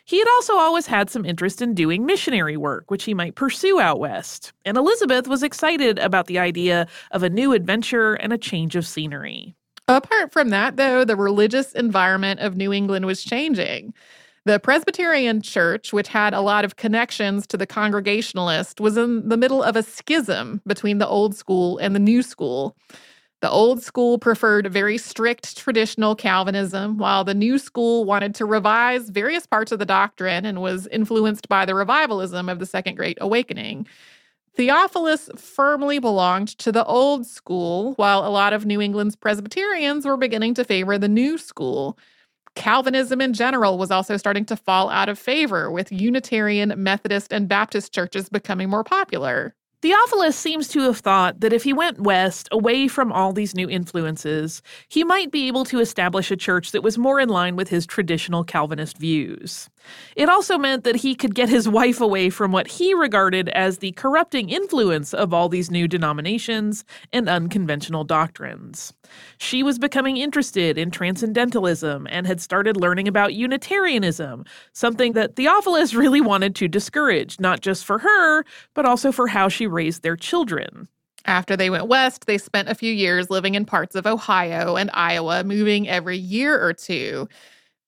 He 0.05 0.19
had 0.19 0.27
also 0.29 0.53
always 0.53 0.87
had 0.87 1.09
some 1.09 1.25
interest 1.25 1.61
in 1.61 1.73
doing 1.73 2.05
missionary 2.05 2.55
work, 2.55 2.89
which 2.89 3.03
he 3.03 3.13
might 3.13 3.35
pursue 3.35 3.81
out 3.81 3.99
west. 3.99 4.53
And 4.63 4.77
Elizabeth 4.77 5.27
was 5.27 5.43
excited 5.43 5.99
about 5.99 6.27
the 6.27 6.39
idea 6.39 6.87
of 7.11 7.23
a 7.23 7.29
new 7.29 7.51
adventure 7.51 8.13
and 8.13 8.31
a 8.31 8.37
change 8.37 8.77
of 8.77 8.87
scenery. 8.87 9.53
Apart 9.89 10.31
from 10.31 10.49
that, 10.49 10.77
though, 10.77 11.03
the 11.03 11.15
religious 11.15 11.71
environment 11.71 12.41
of 12.41 12.55
New 12.55 12.71
England 12.71 13.07
was 13.07 13.23
changing. 13.23 13.91
The 14.45 14.59
Presbyterian 14.59 15.41
Church, 15.41 15.91
which 15.91 16.09
had 16.09 16.31
a 16.31 16.41
lot 16.41 16.63
of 16.63 16.75
connections 16.75 17.47
to 17.47 17.57
the 17.57 17.65
Congregationalist, 17.65 18.79
was 18.79 18.97
in 18.97 19.27
the 19.27 19.35
middle 19.35 19.63
of 19.63 19.75
a 19.75 19.81
schism 19.81 20.61
between 20.67 20.99
the 20.99 21.07
old 21.07 21.35
school 21.35 21.79
and 21.79 21.95
the 21.95 21.99
new 21.99 22.21
school. 22.21 22.77
The 23.41 23.49
old 23.49 23.81
school 23.81 24.19
preferred 24.19 24.71
very 24.71 24.99
strict 24.99 25.57
traditional 25.57 26.13
Calvinism, 26.13 26.99
while 26.99 27.23
the 27.23 27.33
new 27.33 27.57
school 27.57 28.05
wanted 28.05 28.35
to 28.35 28.45
revise 28.45 29.09
various 29.09 29.47
parts 29.47 29.71
of 29.71 29.79
the 29.79 29.87
doctrine 29.87 30.45
and 30.45 30.61
was 30.61 30.85
influenced 30.87 31.49
by 31.49 31.65
the 31.65 31.73
revivalism 31.73 32.47
of 32.47 32.59
the 32.59 32.67
Second 32.67 32.95
Great 32.95 33.17
Awakening. 33.19 33.87
Theophilus 34.59 35.29
firmly 35.37 35.99
belonged 35.99 36.49
to 36.57 36.73
the 36.73 36.83
old 36.83 37.25
school, 37.25 37.93
while 37.93 38.27
a 38.27 38.29
lot 38.29 38.51
of 38.51 38.65
New 38.65 38.81
England's 38.81 39.15
Presbyterians 39.15 40.05
were 40.05 40.17
beginning 40.17 40.53
to 40.55 40.65
favor 40.65 40.97
the 40.97 41.07
new 41.07 41.37
school. 41.37 41.97
Calvinism 42.55 43.21
in 43.21 43.31
general 43.31 43.77
was 43.77 43.89
also 43.89 44.17
starting 44.17 44.43
to 44.43 44.57
fall 44.57 44.89
out 44.89 45.07
of 45.07 45.17
favor, 45.17 45.71
with 45.71 45.93
Unitarian, 45.93 46.73
Methodist, 46.75 47.31
and 47.31 47.47
Baptist 47.47 47.93
churches 47.93 48.27
becoming 48.27 48.69
more 48.69 48.83
popular. 48.83 49.55
Theophilus 49.81 50.35
seems 50.35 50.67
to 50.67 50.81
have 50.81 50.97
thought 50.97 51.39
that 51.39 51.53
if 51.53 51.63
he 51.63 51.71
went 51.71 52.01
west, 52.01 52.49
away 52.51 52.89
from 52.89 53.13
all 53.13 53.31
these 53.31 53.55
new 53.55 53.69
influences, 53.69 54.61
he 54.89 55.05
might 55.05 55.31
be 55.31 55.47
able 55.47 55.63
to 55.63 55.79
establish 55.79 56.31
a 56.31 56.35
church 56.35 56.73
that 56.73 56.83
was 56.83 56.97
more 56.97 57.21
in 57.21 57.29
line 57.29 57.55
with 57.55 57.69
his 57.69 57.85
traditional 57.85 58.43
Calvinist 58.43 58.97
views. 58.97 59.69
It 60.15 60.29
also 60.29 60.57
meant 60.57 60.83
that 60.83 60.97
he 60.97 61.15
could 61.15 61.35
get 61.35 61.49
his 61.49 61.67
wife 61.67 62.01
away 62.01 62.29
from 62.29 62.51
what 62.51 62.67
he 62.67 62.93
regarded 62.93 63.49
as 63.49 63.77
the 63.77 63.91
corrupting 63.93 64.49
influence 64.49 65.13
of 65.13 65.33
all 65.33 65.49
these 65.49 65.71
new 65.71 65.87
denominations 65.87 66.83
and 67.13 67.29
unconventional 67.29 68.03
doctrines. 68.03 68.93
She 69.37 69.63
was 69.63 69.79
becoming 69.79 70.17
interested 70.17 70.77
in 70.77 70.91
transcendentalism 70.91 72.07
and 72.09 72.27
had 72.27 72.41
started 72.41 72.77
learning 72.77 73.07
about 73.07 73.33
Unitarianism, 73.33 74.45
something 74.73 75.13
that 75.13 75.35
Theophilus 75.35 75.93
really 75.93 76.21
wanted 76.21 76.55
to 76.55 76.67
discourage, 76.67 77.39
not 77.39 77.61
just 77.61 77.85
for 77.85 77.99
her, 77.99 78.43
but 78.73 78.85
also 78.85 79.11
for 79.11 79.27
how 79.27 79.49
she 79.49 79.67
raised 79.67 80.03
their 80.03 80.15
children. 80.15 80.87
After 81.25 81.57
they 81.57 81.69
went 81.69 81.87
west, 81.87 82.25
they 82.25 82.37
spent 82.37 82.69
a 82.69 82.75
few 82.75 82.91
years 82.93 83.29
living 83.29 83.55
in 83.55 83.65
parts 83.65 83.95
of 83.95 84.07
Ohio 84.07 84.75
and 84.75 84.89
Iowa, 84.93 85.43
moving 85.43 85.87
every 85.87 86.17
year 86.17 86.59
or 86.63 86.73
two. 86.73 87.27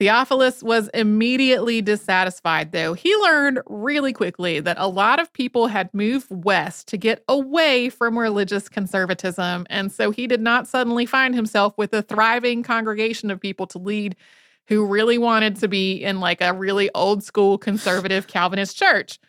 Theophilus 0.01 0.63
was 0.63 0.87
immediately 0.95 1.79
dissatisfied, 1.79 2.71
though. 2.71 2.95
He 2.95 3.15
learned 3.17 3.59
really 3.67 4.13
quickly 4.13 4.59
that 4.59 4.77
a 4.79 4.87
lot 4.87 5.19
of 5.19 5.31
people 5.31 5.67
had 5.67 5.93
moved 5.93 6.25
west 6.31 6.87
to 6.87 6.97
get 6.97 7.23
away 7.29 7.89
from 7.89 8.17
religious 8.17 8.67
conservatism, 8.67 9.67
and 9.69 9.91
so 9.91 10.09
he 10.09 10.25
did 10.25 10.41
not 10.41 10.67
suddenly 10.67 11.05
find 11.05 11.35
himself 11.35 11.77
with 11.77 11.93
a 11.93 12.01
thriving 12.01 12.63
congregation 12.63 13.29
of 13.29 13.39
people 13.39 13.67
to 13.67 13.77
lead 13.77 14.15
who 14.69 14.83
really 14.87 15.19
wanted 15.19 15.57
to 15.57 15.67
be 15.67 15.97
in 15.97 16.19
like 16.19 16.41
a 16.41 16.51
really 16.51 16.89
old 16.95 17.23
school 17.23 17.59
conservative 17.59 18.25
Calvinist 18.25 18.75
church. 18.75 19.19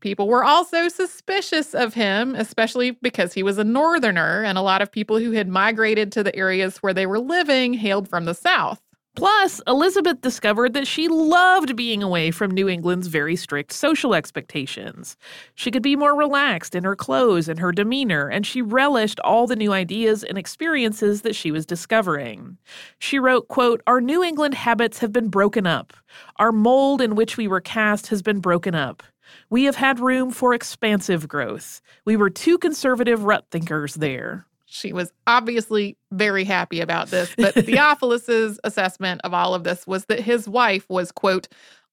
People 0.00 0.28
were 0.28 0.44
also 0.44 0.88
suspicious 0.88 1.74
of 1.74 1.94
him, 1.94 2.34
especially 2.34 2.90
because 2.90 3.32
he 3.32 3.42
was 3.42 3.56
a 3.56 3.64
northerner, 3.64 4.44
and 4.44 4.58
a 4.58 4.60
lot 4.60 4.82
of 4.82 4.92
people 4.92 5.18
who 5.18 5.30
had 5.30 5.48
migrated 5.48 6.12
to 6.12 6.22
the 6.22 6.36
areas 6.36 6.76
where 6.82 6.92
they 6.92 7.06
were 7.06 7.18
living 7.18 7.72
hailed 7.72 8.06
from 8.06 8.26
the 8.26 8.34
south. 8.34 8.83
Plus, 9.14 9.60
Elizabeth 9.68 10.20
discovered 10.22 10.72
that 10.72 10.88
she 10.88 11.06
loved 11.06 11.76
being 11.76 12.02
away 12.02 12.32
from 12.32 12.50
New 12.50 12.68
England's 12.68 13.06
very 13.06 13.36
strict 13.36 13.72
social 13.72 14.12
expectations. 14.12 15.16
She 15.54 15.70
could 15.70 15.84
be 15.84 15.94
more 15.94 16.16
relaxed 16.16 16.74
in 16.74 16.82
her 16.82 16.96
clothes 16.96 17.48
and 17.48 17.60
her 17.60 17.70
demeanor, 17.70 18.28
and 18.28 18.44
she 18.44 18.60
relished 18.60 19.20
all 19.20 19.46
the 19.46 19.54
new 19.54 19.72
ideas 19.72 20.24
and 20.24 20.36
experiences 20.36 21.22
that 21.22 21.36
she 21.36 21.52
was 21.52 21.64
discovering. 21.64 22.58
She 22.98 23.20
wrote, 23.20 23.46
quote, 23.46 23.82
Our 23.86 24.00
New 24.00 24.24
England 24.24 24.54
habits 24.54 24.98
have 24.98 25.12
been 25.12 25.28
broken 25.28 25.64
up. 25.64 25.92
Our 26.36 26.50
mold 26.50 27.00
in 27.00 27.14
which 27.14 27.36
we 27.36 27.46
were 27.46 27.60
cast 27.60 28.08
has 28.08 28.20
been 28.20 28.40
broken 28.40 28.74
up. 28.74 29.04
We 29.48 29.64
have 29.64 29.76
had 29.76 30.00
room 30.00 30.32
for 30.32 30.54
expansive 30.54 31.28
growth. 31.28 31.80
We 32.04 32.16
were 32.16 32.30
too 32.30 32.58
conservative 32.58 33.24
rut 33.24 33.46
thinkers 33.52 33.94
there. 33.94 34.46
She 34.74 34.92
was 34.92 35.12
obviously 35.26 35.96
very 36.10 36.42
happy 36.44 36.80
about 36.80 37.08
this, 37.08 37.32
but 37.36 37.54
Theophilus's 37.66 38.58
assessment 38.64 39.20
of 39.22 39.32
all 39.32 39.54
of 39.54 39.62
this 39.62 39.86
was 39.86 40.06
that 40.06 40.20
his 40.20 40.48
wife 40.48 40.84
was, 40.90 41.12
quote, 41.12 41.46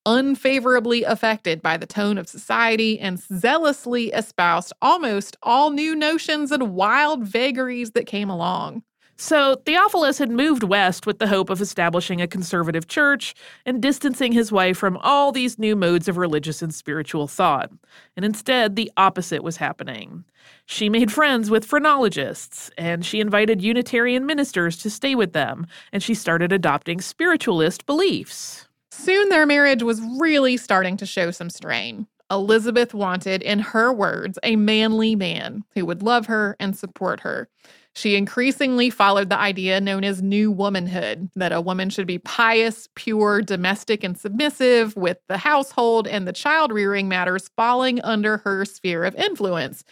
unfavorably 0.05 1.03
affected 1.03 1.61
by 1.61 1.77
the 1.77 1.85
tone 1.85 2.17
of 2.17 2.27
society 2.27 3.00
and 3.00 3.19
zealously 3.19 4.07
espoused 4.07 4.73
almost 4.81 5.38
all 5.43 5.69
new 5.69 5.95
notions 5.95 6.51
and 6.51 6.73
wild 6.73 7.23
vagaries 7.23 7.91
that 7.91 8.07
came 8.07 8.31
along. 8.31 8.81
So, 9.22 9.54
Theophilus 9.68 10.18
had 10.18 10.32
moved 10.32 10.63
west 10.63 11.06
with 11.06 11.20
the 11.20 11.28
hope 11.28 11.51
of 11.51 11.62
establishing 11.62 12.20
a 12.20 12.28
conservative 12.28 12.88
church 12.88 13.36
and 13.68 13.80
distancing 13.80 14.32
his 14.32 14.51
wife 14.51 14.80
from 14.80 14.98
all 14.98 15.32
these 15.32 15.60
new 15.60 15.75
modes 15.75 16.08
of 16.08 16.18
religious 16.18 16.63
and 16.63 16.74
spiritual 16.74 17.28
thought. 17.28 17.70
And 18.16 18.25
instead, 18.25 18.75
the 18.75 18.92
opposite 18.98 19.44
was 19.44 19.58
happening. 19.58 20.24
She 20.66 20.90
made 20.90 21.12
friends 21.12 21.51
with 21.51 21.66
phrenologists, 21.66 22.72
and 22.80 23.06
she 23.06 23.20
invited 23.20 23.62
Unitarian 23.62 24.25
ministers 24.25 24.75
to 24.78 24.90
stay 24.90 25.13
with 25.13 25.34
them, 25.34 25.68
and 25.94 26.01
she 26.01 26.16
started 26.16 26.51
adopting 26.51 27.00
spiritualist 27.00 27.86
beliefs. 27.86 28.68
Soon 28.90 29.30
their 29.30 29.46
marriage 29.46 29.84
was 29.84 30.01
really 30.20 30.58
starting 30.58 30.98
to 30.98 31.06
show 31.06 31.30
some 31.30 31.51
strain. 31.51 32.08
Elizabeth 32.31 32.93
wanted, 32.93 33.43
in 33.43 33.59
her 33.59 33.91
words, 33.91 34.39
a 34.41 34.55
manly 34.55 35.15
man 35.15 35.63
who 35.75 35.85
would 35.85 36.01
love 36.01 36.27
her 36.27 36.55
and 36.59 36.75
support 36.75 37.19
her. 37.19 37.50
She 37.93 38.15
increasingly 38.15 38.89
followed 38.89 39.29
the 39.29 39.38
idea 39.38 39.81
known 39.81 40.05
as 40.05 40.21
new 40.21 40.50
womanhood 40.50 41.29
that 41.35 41.51
a 41.51 41.59
woman 41.59 41.89
should 41.89 42.07
be 42.07 42.19
pious, 42.19 42.88
pure, 42.95 43.41
domestic, 43.41 44.01
and 44.03 44.17
submissive, 44.17 44.95
with 44.95 45.17
the 45.27 45.38
household 45.38 46.07
and 46.07 46.25
the 46.25 46.33
child 46.33 46.71
rearing 46.71 47.09
matters 47.09 47.50
falling 47.57 48.00
under 48.01 48.38
her 48.38 48.63
sphere 48.63 49.03
of 49.03 49.13
influence. 49.15 49.83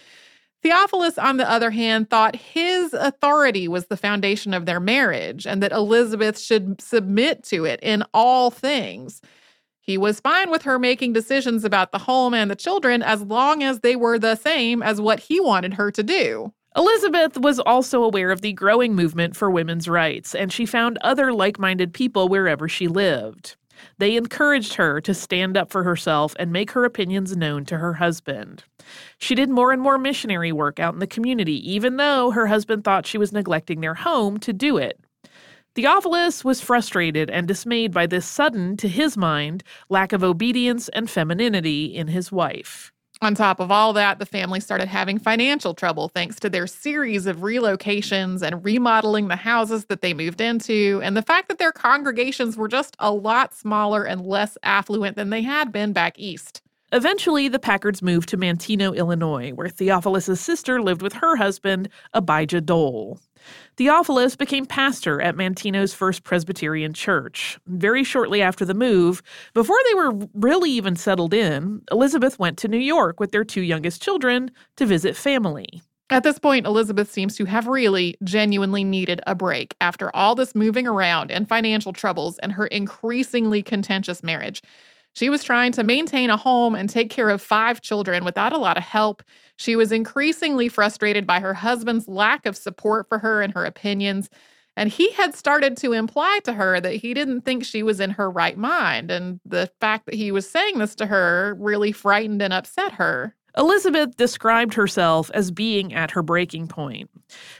Theophilus, 0.61 1.17
on 1.17 1.37
the 1.37 1.49
other 1.49 1.71
hand, 1.71 2.09
thought 2.09 2.35
his 2.35 2.93
authority 2.93 3.67
was 3.67 3.87
the 3.87 3.97
foundation 3.97 4.53
of 4.53 4.65
their 4.65 4.79
marriage 4.79 5.45
and 5.45 5.63
that 5.63 5.71
Elizabeth 5.71 6.39
should 6.39 6.81
submit 6.81 7.43
to 7.45 7.65
it 7.65 7.79
in 7.81 8.03
all 8.13 8.49
things. 8.51 9.21
He 9.89 9.97
was 9.97 10.19
fine 10.19 10.51
with 10.51 10.61
her 10.61 10.77
making 10.77 11.13
decisions 11.13 11.65
about 11.65 11.91
the 11.91 11.97
home 11.97 12.35
and 12.35 12.51
the 12.51 12.55
children 12.55 13.01
as 13.01 13.23
long 13.23 13.63
as 13.63 13.79
they 13.79 13.95
were 13.95 14.19
the 14.19 14.35
same 14.35 14.83
as 14.83 15.01
what 15.01 15.19
he 15.19 15.39
wanted 15.39 15.73
her 15.73 15.89
to 15.89 16.03
do. 16.03 16.53
Elizabeth 16.77 17.39
was 17.39 17.59
also 17.59 18.03
aware 18.03 18.29
of 18.29 18.41
the 18.41 18.53
growing 18.53 18.93
movement 18.93 19.35
for 19.35 19.49
women's 19.49 19.89
rights, 19.89 20.35
and 20.35 20.53
she 20.53 20.67
found 20.67 20.99
other 21.01 21.33
like 21.33 21.57
minded 21.57 21.91
people 21.91 22.29
wherever 22.29 22.69
she 22.69 22.87
lived. 22.87 23.55
They 23.97 24.15
encouraged 24.15 24.75
her 24.75 25.01
to 25.01 25.13
stand 25.15 25.57
up 25.57 25.71
for 25.71 25.81
herself 25.81 26.35
and 26.37 26.51
make 26.51 26.69
her 26.73 26.85
opinions 26.85 27.35
known 27.35 27.65
to 27.65 27.79
her 27.79 27.93
husband. 27.93 28.65
She 29.17 29.33
did 29.33 29.49
more 29.49 29.71
and 29.71 29.81
more 29.81 29.97
missionary 29.97 30.51
work 30.51 30.79
out 30.79 30.93
in 30.93 30.99
the 30.99 31.07
community, 31.07 31.67
even 31.67 31.97
though 31.97 32.29
her 32.29 32.45
husband 32.45 32.83
thought 32.83 33.07
she 33.07 33.17
was 33.17 33.33
neglecting 33.33 33.81
their 33.81 33.95
home 33.95 34.37
to 34.41 34.53
do 34.53 34.77
it. 34.77 34.99
Theophilus 35.79 36.43
was 36.43 36.59
frustrated 36.59 37.29
and 37.29 37.47
dismayed 37.47 37.93
by 37.93 38.05
this 38.05 38.25
sudden, 38.25 38.75
to 38.75 38.89
his 38.89 39.15
mind, 39.15 39.63
lack 39.87 40.11
of 40.11 40.25
obedience 40.25 40.89
and 40.89 41.09
femininity 41.09 41.85
in 41.85 42.09
his 42.09 42.33
wife. 42.33 42.91
On 43.21 43.33
top 43.33 43.61
of 43.61 43.71
all 43.71 43.93
that, 43.93 44.19
the 44.19 44.25
family 44.25 44.59
started 44.59 44.89
having 44.89 45.17
financial 45.17 45.73
trouble 45.73 46.09
thanks 46.09 46.37
to 46.41 46.49
their 46.49 46.67
series 46.67 47.27
of 47.27 47.37
relocations 47.37 48.41
and 48.41 48.61
remodeling 48.61 49.29
the 49.29 49.37
houses 49.37 49.85
that 49.85 50.01
they 50.01 50.13
moved 50.13 50.41
into, 50.41 50.99
and 51.01 51.15
the 51.15 51.21
fact 51.21 51.47
that 51.47 51.59
their 51.59 51.71
congregations 51.71 52.57
were 52.57 52.67
just 52.67 52.97
a 52.99 53.13
lot 53.13 53.53
smaller 53.53 54.03
and 54.03 54.25
less 54.25 54.57
affluent 54.63 55.15
than 55.15 55.29
they 55.29 55.43
had 55.43 55.71
been 55.71 55.93
back 55.93 56.19
east. 56.19 56.61
Eventually, 56.91 57.47
the 57.47 57.59
Packards 57.59 58.01
moved 58.01 58.29
to 58.29 58.37
Manteno, 58.37 58.95
Illinois, 58.95 59.51
where 59.51 59.69
Theophilus' 59.69 60.41
sister 60.41 60.81
lived 60.81 61.01
with 61.01 61.13
her 61.13 61.35
husband, 61.35 61.89
Abijah 62.13 62.61
Dole. 62.61 63.19
Theophilus 63.77 64.35
became 64.35 64.65
pastor 64.65 65.21
at 65.21 65.35
Manteno's 65.35 65.93
First 65.93 66.23
Presbyterian 66.23 66.93
Church. 66.93 67.59
Very 67.67 68.03
shortly 68.03 68.41
after 68.41 68.65
the 68.65 68.73
move, 68.73 69.21
before 69.53 69.77
they 69.87 69.93
were 69.93 70.27
really 70.33 70.71
even 70.71 70.95
settled 70.95 71.33
in, 71.33 71.83
Elizabeth 71.91 72.39
went 72.39 72.57
to 72.57 72.67
New 72.67 72.77
York 72.77 73.19
with 73.19 73.31
their 73.31 73.43
two 73.43 73.61
youngest 73.61 74.01
children 74.01 74.51
to 74.75 74.85
visit 74.85 75.15
family. 75.15 75.81
At 76.11 76.23
this 76.23 76.39
point, 76.39 76.65
Elizabeth 76.65 77.11
seems 77.11 77.35
to 77.37 77.45
have 77.45 77.67
really 77.67 78.17
genuinely 78.23 78.83
needed 78.83 79.21
a 79.27 79.35
break 79.35 79.75
after 79.79 80.13
all 80.15 80.33
this 80.33 80.55
moving 80.55 80.87
around 80.87 81.29
and 81.29 81.47
financial 81.47 81.93
troubles 81.93 82.39
and 82.39 82.51
her 82.53 82.65
increasingly 82.65 83.61
contentious 83.61 84.23
marriage. 84.23 84.63
She 85.19 85.29
was 85.29 85.43
trying 85.43 85.73
to 85.73 85.83
maintain 85.83 86.29
a 86.29 86.37
home 86.37 86.75
and 86.75 86.89
take 86.89 87.09
care 87.09 87.29
of 87.29 87.41
five 87.41 87.81
children 87.81 88.23
without 88.23 88.53
a 88.53 88.57
lot 88.57 88.77
of 88.77 88.83
help. 88.83 89.21
She 89.57 89.75
was 89.75 89.91
increasingly 89.91 90.69
frustrated 90.69 91.27
by 91.27 91.41
her 91.41 91.53
husband's 91.53 92.07
lack 92.07 92.45
of 92.45 92.55
support 92.55 93.09
for 93.09 93.19
her 93.19 93.41
and 93.41 93.53
her 93.53 93.65
opinions. 93.65 94.29
And 94.77 94.89
he 94.89 95.11
had 95.11 95.35
started 95.35 95.75
to 95.79 95.91
imply 95.91 96.39
to 96.45 96.53
her 96.53 96.79
that 96.79 96.95
he 96.95 97.13
didn't 97.13 97.41
think 97.41 97.65
she 97.65 97.83
was 97.83 97.99
in 97.99 98.11
her 98.11 98.31
right 98.31 98.57
mind. 98.57 99.11
And 99.11 99.41
the 99.43 99.69
fact 99.81 100.05
that 100.05 100.15
he 100.15 100.31
was 100.31 100.49
saying 100.49 100.77
this 100.77 100.95
to 100.95 101.05
her 101.07 101.53
really 101.59 101.91
frightened 101.91 102.41
and 102.41 102.53
upset 102.53 102.93
her. 102.93 103.35
Elizabeth 103.57 104.15
described 104.15 104.73
herself 104.73 105.29
as 105.33 105.51
being 105.51 105.93
at 105.93 106.11
her 106.11 106.23
breaking 106.23 106.69
point. 106.69 107.09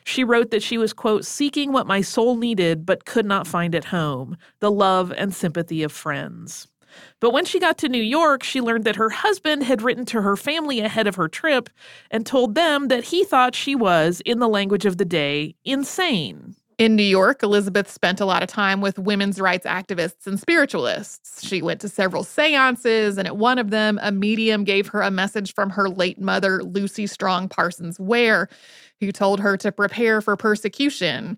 She 0.06 0.24
wrote 0.24 0.52
that 0.52 0.64
she 0.64 0.78
was, 0.78 0.94
quote, 0.94 1.26
seeking 1.26 1.74
what 1.74 1.88
my 1.88 2.00
soul 2.00 2.38
needed 2.38 2.86
but 2.86 3.04
could 3.04 3.26
not 3.26 3.48
find 3.48 3.76
at 3.76 3.84
home 3.84 4.38
the 4.62 4.72
love 4.72 5.12
and 5.12 5.36
sympathy 5.36 5.84
of 5.84 5.92
friends. 5.92 6.69
But 7.20 7.32
when 7.32 7.46
she 7.46 7.60
got 7.60 7.78
to 7.80 7.90
New 7.90 8.02
York, 8.02 8.44
she 8.44 8.62
learned 8.62 8.86
that 8.86 8.96
her 8.96 9.10
husband 9.10 9.64
had 9.64 9.82
written 9.82 10.06
to 10.06 10.22
her 10.22 10.36
family 10.36 10.80
ahead 10.80 11.08
of 11.08 11.16
her 11.16 11.28
trip 11.28 11.70
and 12.12 12.26
told 12.26 12.56
them 12.56 12.88
that 12.88 13.06
he 13.06 13.24
thought 13.24 13.56
she 13.56 13.76
was, 13.76 14.22
in 14.26 14.40
the 14.40 14.50
language 14.50 14.86
of 14.86 14.98
the 14.98 15.06
day, 15.06 15.56
insane. 15.66 16.56
In 16.80 16.96
New 16.96 17.04
York, 17.04 17.44
Elizabeth 17.44 17.92
spent 17.92 18.22
a 18.22 18.26
lot 18.26 18.42
of 18.42 18.48
time 18.48 18.80
with 18.80 18.98
women's 18.98 19.42
rights 19.42 19.66
activists 19.66 20.26
and 20.26 20.40
spiritualists. 20.40 21.46
She 21.46 21.62
went 21.62 21.82
to 21.82 21.90
several 21.90 22.24
seances, 22.24 23.18
and 23.18 23.28
at 23.28 23.36
one 23.36 23.60
of 23.60 23.70
them, 23.70 24.00
a 24.02 24.14
medium 24.14 24.64
gave 24.64 24.88
her 24.88 25.02
a 25.02 25.12
message 25.12 25.54
from 25.54 25.72
her 25.72 25.90
late 25.90 26.22
mother, 26.22 26.64
Lucy 26.64 27.06
Strong 27.06 27.50
Parsons 27.50 28.00
Ware, 28.00 28.48
who 29.02 29.12
told 29.12 29.42
her 29.42 29.58
to 29.58 29.74
prepare 29.74 30.22
for 30.22 30.38
persecution. 30.38 31.38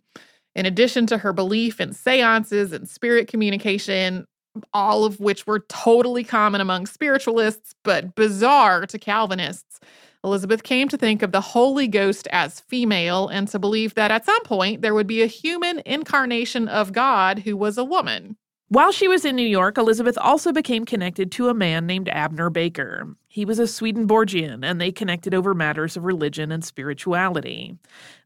In 0.53 0.67
addition 0.67 1.07
to 1.07 1.17
her 1.17 1.33
belief 1.33 1.81
in 1.81 1.93
seances 1.93 2.71
and 2.71 2.87
spirit 2.87 3.27
communication, 3.27 4.27
all 4.73 5.05
of 5.05 5.19
which 5.19 5.47
were 5.47 5.59
totally 5.69 6.23
common 6.23 6.61
among 6.61 6.85
spiritualists, 6.87 7.75
but 7.83 8.15
bizarre 8.15 8.85
to 8.85 8.99
Calvinists. 8.99 9.79
Elizabeth 10.23 10.61
came 10.63 10.87
to 10.87 10.97
think 10.97 11.23
of 11.23 11.31
the 11.31 11.41
Holy 11.41 11.87
Ghost 11.87 12.27
as 12.31 12.59
female 12.59 13.27
and 13.27 13.47
to 13.47 13.57
believe 13.57 13.95
that 13.95 14.11
at 14.11 14.25
some 14.25 14.43
point 14.43 14.81
there 14.81 14.93
would 14.93 15.07
be 15.07 15.23
a 15.23 15.27
human 15.27 15.81
incarnation 15.85 16.67
of 16.67 16.93
God 16.93 17.39
who 17.39 17.57
was 17.57 17.77
a 17.77 17.83
woman. 17.83 18.37
While 18.69 18.91
she 18.91 19.07
was 19.07 19.25
in 19.25 19.35
New 19.35 19.41
York, 19.41 19.77
Elizabeth 19.77 20.17
also 20.17 20.53
became 20.53 20.85
connected 20.85 21.31
to 21.33 21.49
a 21.49 21.53
man 21.53 21.87
named 21.87 22.07
Abner 22.07 22.49
Baker. 22.49 23.15
He 23.33 23.45
was 23.45 23.59
a 23.59 23.65
Swedenborgian, 23.67 24.61
and 24.61 24.81
they 24.81 24.91
connected 24.91 25.33
over 25.33 25.53
matters 25.53 25.95
of 25.95 26.03
religion 26.03 26.51
and 26.51 26.65
spirituality. 26.65 27.77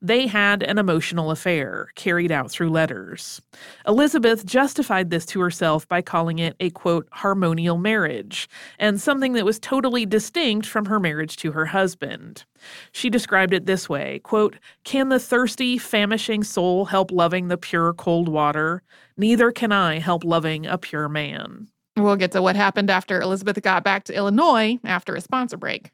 They 0.02 0.26
had 0.26 0.64
an 0.64 0.80
emotional 0.80 1.30
affair, 1.30 1.90
carried 1.94 2.32
out 2.32 2.50
through 2.50 2.72
letters. 2.72 3.40
Elizabeth 3.88 4.44
justified 4.48 5.12
this 5.12 5.28
to 5.28 5.42
herself 5.42 5.88
by 5.88 6.02
calling 6.02 6.40
it 6.40 6.56
a 6.60 6.72
quote, 6.72 7.08
harmonial 7.12 7.78
marriage, 7.78 8.50
and 8.80 9.00
something 9.00 9.34
that 9.34 9.46
was 9.46 9.60
totally 9.60 10.08
distinct 10.08 10.66
from 10.66 10.86
her 10.86 11.00
marriage 11.00 11.38
to 11.38 11.52
her 11.52 11.68
husband. 11.68 12.44
She 12.92 13.12
described 13.12 13.54
it 13.54 13.68
this 13.68 13.88
way 13.88 14.22
quote, 14.24 14.56
Can 14.86 15.10
the 15.10 15.20
thirsty, 15.20 15.78
famishing 15.78 16.44
soul 16.44 16.86
help 16.86 17.12
loving 17.12 17.48
the 17.48 17.60
pure, 17.60 17.94
cold 17.94 18.28
water? 18.28 18.82
Neither 19.18 19.52
can 19.52 19.72
I 19.72 20.00
help 20.00 20.24
loving 20.24 20.66
a 20.66 20.80
pure 20.80 21.08
man. 21.08 21.68
We'll 21.98 22.18
get 22.18 22.34
to 22.34 22.42
what 22.42 22.58
happened 22.58 22.90
after 22.90 23.22
Elizabeth 23.22 23.62
got 23.62 23.84
back 23.84 24.04
to 24.06 24.14
Illinois 24.14 24.80
after 24.84 25.16
a 25.16 25.22
sponsor 25.22 25.56
break. 25.56 25.92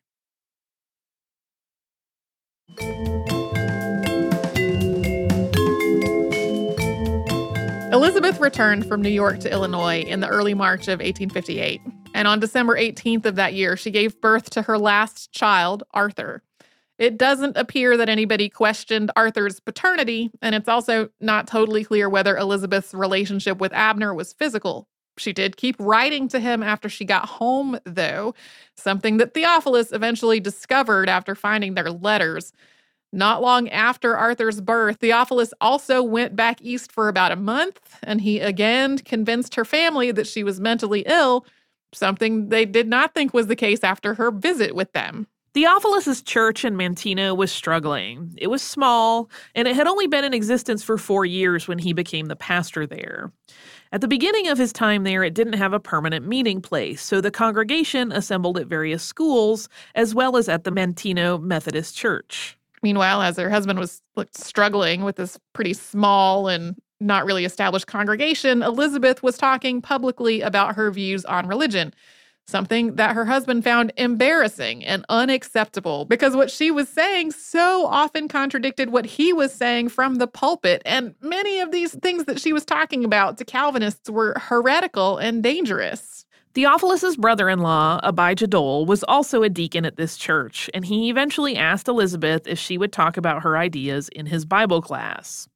Elizabeth 7.94 8.40
returned 8.40 8.88
from 8.88 9.02
New 9.02 9.10
York 9.10 9.40
to 9.40 9.52
Illinois 9.52 10.02
in 10.02 10.22
the 10.22 10.28
early 10.28 10.56
March 10.56 10.88
of 10.88 11.00
1858. 11.00 11.82
And 12.14 12.28
on 12.28 12.40
December 12.40 12.76
18th 12.78 13.26
of 13.26 13.36
that 13.36 13.54
year, 13.54 13.78
she 13.78 13.92
gave 13.92 14.20
birth 14.22 14.50
to 14.52 14.64
her 14.64 14.80
last 14.80 15.32
child, 15.32 15.84
Arthur. 15.92 16.42
It 16.98 17.18
doesn't 17.18 17.58
appear 17.58 17.98
that 17.98 18.10
anybody 18.10 18.50
questioned 18.50 19.12
Arthur's 19.16 19.60
paternity, 19.60 20.32
and 20.42 20.56
it's 20.56 20.70
also 20.70 21.10
not 21.20 21.48
totally 21.48 21.84
clear 21.84 22.10
whether 22.10 22.38
Elizabeth's 22.38 22.94
relationship 22.94 23.60
with 23.60 23.74
Abner 23.74 24.14
was 24.14 24.34
physical 24.34 24.88
she 25.18 25.34
did 25.34 25.58
keep 25.58 25.76
writing 25.80 26.28
to 26.30 26.40
him 26.40 26.64
after 26.64 26.90
she 26.90 27.06
got 27.06 27.26
home, 27.26 27.80
though, 27.86 28.34
something 28.76 29.18
that 29.18 29.34
Theophilus 29.34 29.92
eventually 29.92 30.40
discovered 30.40 31.10
after 31.10 31.36
finding 31.36 31.74
their 31.74 31.92
letters. 31.92 32.54
Not 33.14 33.42
long 33.42 33.68
after 33.70 34.16
Arthur's 34.16 34.62
birth, 34.62 34.98
Theophilus 34.98 35.54
also 35.60 36.02
went 36.02 36.36
back 36.36 36.62
east 36.62 36.92
for 36.92 37.10
about 37.10 37.34
a 37.34 37.36
month, 37.36 37.98
and 38.04 38.22
he 38.22 38.40
again 38.40 39.00
convinced 39.00 39.56
her 39.56 39.66
family 39.66 40.12
that 40.12 40.28
she 40.28 40.44
was 40.44 40.62
mentally 40.62 41.04
ill, 41.06 41.46
something 41.94 42.48
they 42.50 42.66
did 42.66 42.88
not 42.88 43.14
think 43.14 43.34
was 43.34 43.48
the 43.48 43.56
case 43.56 43.84
after 43.84 44.14
her 44.14 44.32
visit 44.32 44.76
with 44.76 44.94
them. 44.94 45.28
Theophilus's 45.54 46.22
church 46.22 46.64
in 46.64 46.78
Manteno 46.78 47.36
was 47.36 47.52
struggling. 47.52 48.34
It 48.38 48.48
was 48.48 48.62
small, 48.62 49.30
and 49.54 49.68
it 49.68 49.76
had 49.76 49.88
only 49.88 50.08
been 50.08 50.24
in 50.24 50.34
existence 50.34 50.82
for 50.82 50.98
four 50.98 51.26
years 51.26 51.68
when 51.68 51.80
he 51.80 51.92
became 51.92 52.28
the 52.28 52.38
pastor 52.38 52.88
there. 52.88 53.34
At 53.94 54.00
the 54.00 54.08
beginning 54.08 54.48
of 54.48 54.58
his 54.58 54.72
time 54.72 55.04
there, 55.04 55.22
it 55.22 55.34
didn't 55.34 55.54
have 55.54 55.74
a 55.74 55.80
permanent 55.80 56.26
meeting 56.26 56.62
place, 56.62 57.02
so 57.02 57.20
the 57.20 57.30
congregation 57.30 58.14
assembled 58.14 58.58
at 58.58 58.68
various 58.68 59.04
schools 59.04 59.68
as 59.96 60.16
well 60.16 60.38
as 60.38 60.48
at 60.48 60.64
the 60.64 60.72
Manteno 60.72 61.42
Methodist 61.42 61.96
Church. 61.96 62.58
Meanwhile, 62.82 63.22
as 63.22 63.38
her 63.38 63.50
husband 63.50 63.80
was 63.80 64.02
struggling 64.34 65.04
with 65.04 65.18
this 65.18 65.38
pretty 65.52 65.74
small 65.74 66.48
and 66.48 66.78
not 67.02 67.26
really 67.26 67.44
established 67.44 67.88
congregation, 67.88 68.64
Elizabeth 68.64 69.22
was 69.22 69.38
talking 69.38 69.82
publicly 69.82 70.40
about 70.40 70.76
her 70.76 70.90
views 70.90 71.26
on 71.26 71.48
religion 71.48 71.94
something 72.48 72.96
that 72.96 73.16
her 73.16 73.26
husband 73.26 73.64
found 73.64 73.94
embarrassing 73.98 74.84
and 74.86 75.06
unacceptable 75.10 76.06
because 76.06 76.36
what 76.36 76.52
she 76.52 76.70
was 76.72 76.90
saying 76.90 77.32
so 77.32 77.86
often 77.86 78.28
contradicted 78.28 78.90
what 78.90 79.06
he 79.06 79.34
was 79.34 79.54
saying 79.54 79.90
from 79.90 80.16
the 80.16 80.28
pulpit. 80.28 80.82
And 80.86 81.16
many 81.22 81.60
of 81.60 81.72
these 81.72 81.94
things 81.96 82.26
that 82.26 82.40
she 82.40 82.54
was 82.54 82.66
talking 82.66 83.06
about 83.06 83.38
to 83.38 83.46
Calvinists 83.46 84.10
were 84.10 84.36
heretical 84.38 85.18
and 85.18 85.42
dangerous. 85.42 86.26
Theophilus's 86.54 87.16
brother-in-law, 87.16 88.02
Abijah 88.04 88.48
Dole, 88.48 88.86
was 88.86 89.04
also 89.04 89.42
a 89.42 89.48
deacon 89.48 89.86
at 89.86 89.96
this 89.96 90.18
church, 90.18 90.70
and 90.74 90.84
he 90.84 91.10
eventually 91.10 91.56
asked 91.56 91.88
Elizabeth 91.88 92.46
if 92.46 92.60
she 92.60 92.78
would 92.78 92.92
talk 92.92 93.16
about 93.16 93.44
her 93.44 93.58
ideas 93.58 94.10
in 94.10 94.26
his 94.26 94.44
Bible 94.44 94.82
class. 94.82 95.48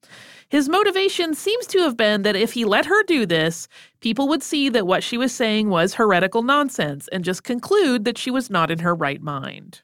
His 0.56 0.70
motivation 0.70 1.34
seems 1.34 1.68
to 1.68 1.80
have 1.80 1.98
been 1.98 2.22
that 2.22 2.38
if 2.38 2.54
he 2.54 2.64
let 2.64 2.86
her 2.86 3.04
do 3.04 3.26
this, 3.26 3.68
people 4.00 4.30
would 4.30 4.42
see 4.42 4.70
that 4.70 4.88
what 4.88 5.04
she 5.04 5.18
was 5.18 5.34
saying 5.34 5.68
was 5.68 5.96
heretical 5.96 6.44
nonsense 6.44 7.10
and 7.10 7.26
just 7.26 7.44
conclude 7.44 8.06
that 8.06 8.18
she 8.18 8.32
was 8.32 8.50
not 8.50 8.72
in 8.72 8.80
her 8.80 8.96
right 8.96 9.22
mind. 9.22 9.82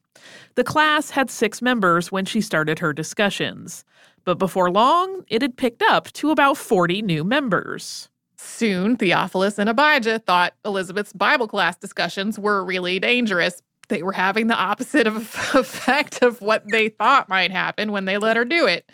The 0.56 0.64
class 0.64 1.10
had 1.10 1.30
six 1.30 1.62
members 1.62 2.10
when 2.10 2.24
she 2.24 2.40
started 2.40 2.80
her 2.80 2.94
discussions, 2.94 3.84
but 4.24 4.40
before 4.40 4.72
long, 4.72 5.26
it 5.28 5.42
had 5.42 5.58
picked 5.58 5.82
up 5.82 6.10
to 6.14 6.32
about 6.32 6.56
40 6.56 7.02
new 7.02 7.26
members. 7.26 8.08
Soon, 8.38 8.96
Theophilus 8.96 9.60
and 9.60 9.70
Abijah 9.70 10.20
thought 10.20 10.54
Elizabeth's 10.64 11.12
Bible 11.12 11.50
class 11.50 11.76
discussions 11.76 12.40
were 12.40 12.64
really 12.64 12.98
dangerous. 12.98 13.62
They 13.90 14.04
were 14.04 14.14
having 14.14 14.48
the 14.48 14.56
opposite 14.56 15.06
of 15.06 15.18
effect 15.54 16.22
of 16.22 16.40
what 16.40 16.64
they 16.70 16.88
thought 16.88 17.28
might 17.28 17.52
happen 17.52 17.92
when 17.92 18.06
they 18.06 18.18
let 18.18 18.38
her 18.38 18.46
do 18.46 18.68
it. 18.68 18.90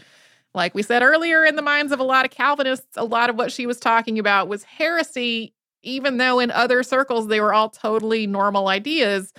Like 0.58 0.74
we 0.74 0.82
said 0.82 1.04
earlier, 1.04 1.46
in 1.46 1.56
the 1.56 1.62
minds 1.62 1.91
of 1.91 2.00
a 2.00 2.04
lot 2.04 2.26
of 2.26 2.32
Calvinists, 2.32 2.98
a 2.98 3.06
lot 3.06 3.30
of 3.30 3.36
what 3.38 3.52
she 3.52 3.67
was 3.67 3.80
talking 3.80 4.17
about 4.17 4.48
was 4.48 4.63
heresy, 4.63 5.54
even 5.84 6.17
though 6.17 6.39
in 6.39 6.50
other 6.50 6.82
circles 6.82 7.28
they 7.28 7.39
were 7.39 7.54
all 7.54 7.70
totally 7.70 8.26
normal 8.26 8.67
ideas. 8.67 9.32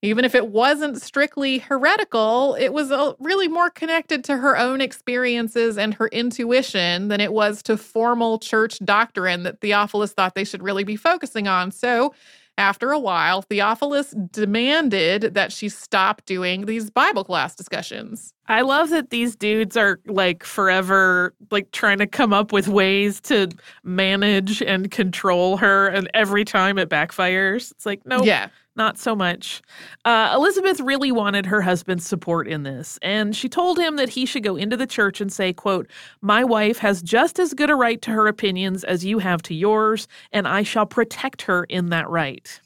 Even 0.00 0.24
if 0.24 0.34
it 0.34 0.48
wasn't 0.48 1.00
strictly 1.02 1.58
heretical, 1.58 2.54
it 2.58 2.72
was 2.72 2.90
really 3.20 3.46
more 3.46 3.68
connected 3.68 4.24
to 4.24 4.38
her 4.38 4.56
own 4.56 4.80
experiences 4.80 5.76
and 5.76 5.92
her 5.94 6.08
intuition 6.08 7.08
than 7.08 7.20
it 7.20 7.34
was 7.34 7.62
to 7.64 7.76
formal 7.76 8.38
church 8.38 8.78
doctrine 8.84 9.42
that 9.42 9.60
Theophilus 9.60 10.12
thought 10.12 10.34
they 10.34 10.44
should 10.44 10.62
really 10.62 10.84
be 10.84 10.96
focusing 10.96 11.46
on. 11.46 11.72
So, 11.72 12.14
after 12.56 12.92
a 12.92 12.98
while, 12.98 13.42
Theophilus 13.42 14.14
demanded 14.30 15.34
that 15.34 15.52
she 15.52 15.68
stop 15.68 16.24
doing 16.24 16.66
these 16.66 16.90
Bible 16.90 17.24
class 17.24 17.54
discussions. 17.54 18.32
I 18.46 18.60
love 18.60 18.90
that 18.90 19.10
these 19.10 19.34
dudes 19.34 19.76
are 19.76 20.00
like 20.06 20.44
forever 20.44 21.34
like 21.50 21.70
trying 21.72 21.98
to 21.98 22.06
come 22.06 22.32
up 22.32 22.52
with 22.52 22.68
ways 22.68 23.20
to 23.22 23.48
manage 23.82 24.62
and 24.62 24.90
control 24.90 25.56
her 25.56 25.88
and 25.88 26.08
every 26.14 26.44
time 26.44 26.78
it 26.78 26.88
backfires. 26.88 27.70
It's 27.72 27.86
like, 27.86 28.04
no, 28.06 28.22
yeah. 28.22 28.48
Not 28.76 28.98
so 28.98 29.14
much. 29.14 29.62
Uh, 30.04 30.32
Elizabeth 30.34 30.80
really 30.80 31.12
wanted 31.12 31.46
her 31.46 31.62
husband's 31.62 32.06
support 32.06 32.48
in 32.48 32.62
this, 32.62 32.98
and 33.02 33.34
she 33.34 33.48
told 33.48 33.78
him 33.78 33.96
that 33.96 34.10
he 34.10 34.26
should 34.26 34.42
go 34.42 34.56
into 34.56 34.76
the 34.76 34.86
church 34.86 35.20
and 35.20 35.32
say, 35.32 35.52
quote, 35.52 35.88
My 36.20 36.44
wife 36.44 36.78
has 36.78 37.02
just 37.02 37.38
as 37.38 37.54
good 37.54 37.70
a 37.70 37.74
right 37.74 38.00
to 38.02 38.10
her 38.10 38.26
opinions 38.26 38.84
as 38.84 39.04
you 39.04 39.18
have 39.18 39.42
to 39.42 39.54
yours, 39.54 40.08
and 40.32 40.48
I 40.48 40.62
shall 40.62 40.86
protect 40.86 41.42
her 41.42 41.64
in 41.64 41.90
that 41.90 42.08
right. 42.08 42.60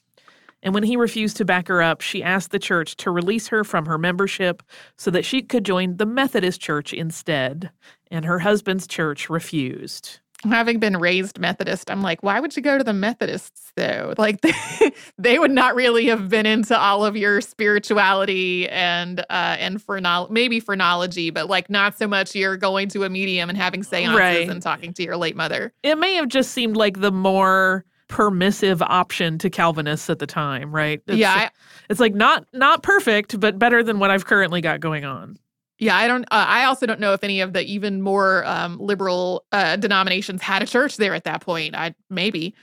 And 0.63 0.75
when 0.75 0.83
he 0.83 0.97
refused 0.97 1.37
to 1.37 1.45
back 1.45 1.69
her 1.69 1.81
up, 1.81 2.01
she 2.01 2.23
asked 2.23 2.51
the 2.51 2.59
church 2.59 2.97
to 2.97 3.11
release 3.11 3.49
her 3.49 3.63
from 3.63 3.87
her 3.87 3.97
membership 3.97 4.63
so 4.97 5.11
that 5.13 5.25
she 5.25 5.41
could 5.41 5.65
join 5.65 5.97
the 5.97 6.07
Methodist 6.07 6.61
Church 6.61 6.93
instead. 6.93 7.71
And 8.11 8.25
her 8.25 8.41
husband's 8.41 8.87
church 8.87 9.31
refused 9.31 10.19
having 10.45 10.79
been 10.79 10.97
raised 10.97 11.39
Methodist, 11.39 11.91
I'm 11.91 12.03
like, 12.03 12.23
why 12.23 12.41
would 12.41 12.57
you 12.57 12.63
go 12.63 12.79
to 12.79 12.85
the 12.85 12.93
Methodists 12.93 13.73
though? 13.77 14.15
Like 14.17 14.41
they, 14.43 14.93
they 15.19 15.39
would 15.39 15.51
not 15.51 15.75
really 15.75 16.07
have 16.07 16.29
been 16.29 16.47
into 16.47 16.79
all 16.79 17.05
of 17.05 17.17
your 17.17 17.41
spirituality 17.41 18.69
and 18.69 19.21
uh 19.21 19.57
and 19.59 19.83
for 19.83 20.01
maybe 20.31 20.61
phrenology, 20.61 21.31
but 21.31 21.49
like 21.49 21.69
not 21.69 21.99
so 21.99 22.07
much 22.07 22.35
you're 22.35 22.57
going 22.57 22.89
to 22.89 23.05
a 23.05 23.09
medium 23.09 23.49
and 23.49 23.59
having 23.59 23.83
seances 23.83 24.17
right. 24.17 24.49
and 24.49 24.63
talking 24.63 24.93
to 24.95 25.03
your 25.03 25.17
late 25.17 25.37
mother. 25.37 25.73
It 25.83 25.97
may 25.97 26.15
have 26.15 26.29
just 26.29 26.53
seemed 26.53 26.77
like 26.77 27.01
the 27.01 27.13
more 27.13 27.85
permissive 28.09 28.81
option 28.83 29.39
to 29.39 29.51
Calvinists 29.51 30.09
at 30.09 30.19
the 30.19 30.27
time, 30.27 30.75
right? 30.75 31.03
It's, 31.07 31.19
yeah, 31.19 31.33
I, 31.33 31.51
it's 31.91 32.01
like 32.01 32.15
not 32.15 32.47
not 32.53 32.83
perfect, 32.83 33.39
but 33.39 33.59
better 33.59 33.83
than 33.83 33.99
what 33.99 34.11
I've 34.11 34.25
currently 34.25 34.61
got 34.61 34.81
going 34.81 35.05
on. 35.05 35.39
Yeah, 35.79 35.97
I 35.97 36.09
don't. 36.09 36.25
Uh, 36.25 36.45
I 36.49 36.65
also 36.65 36.87
don't 36.87 37.01
know 37.01 37.13
if 37.13 37.23
any 37.23 37.41
of 37.41 37.53
the 37.53 37.63
even 37.63 38.03
more 38.03 38.45
um, 38.47 38.79
liberal 38.79 39.45
uh, 39.53 39.77
denominations 39.77 40.43
had 40.43 40.63
a 40.63 40.67
church 40.67 40.97
there 40.97 41.15
at 41.15 41.25
that 41.25 41.41
point. 41.41 41.77
I 41.77 41.95
maybe. 42.11 42.55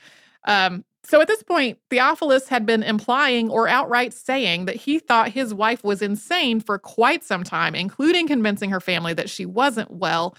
Um, 0.45 0.83
so 1.03 1.21
at 1.21 1.27
this 1.27 1.43
point, 1.43 1.77
Theophilus 1.89 2.47
had 2.49 2.65
been 2.65 2.81
implying 2.81 3.49
or 3.49 3.67
outright 3.67 4.13
saying 4.13 4.65
that 4.65 4.75
he 4.75 4.97
thought 4.99 5.29
his 5.29 5.53
wife 5.53 5.83
was 5.83 6.01
insane 6.01 6.59
for 6.59 6.79
quite 6.79 7.23
some 7.23 7.43
time, 7.43 7.75
including 7.75 8.27
convincing 8.27 8.71
her 8.71 8.79
family 8.81 9.13
that 9.13 9.29
she 9.29 9.45
wasn't 9.45 9.91
well. 9.91 10.35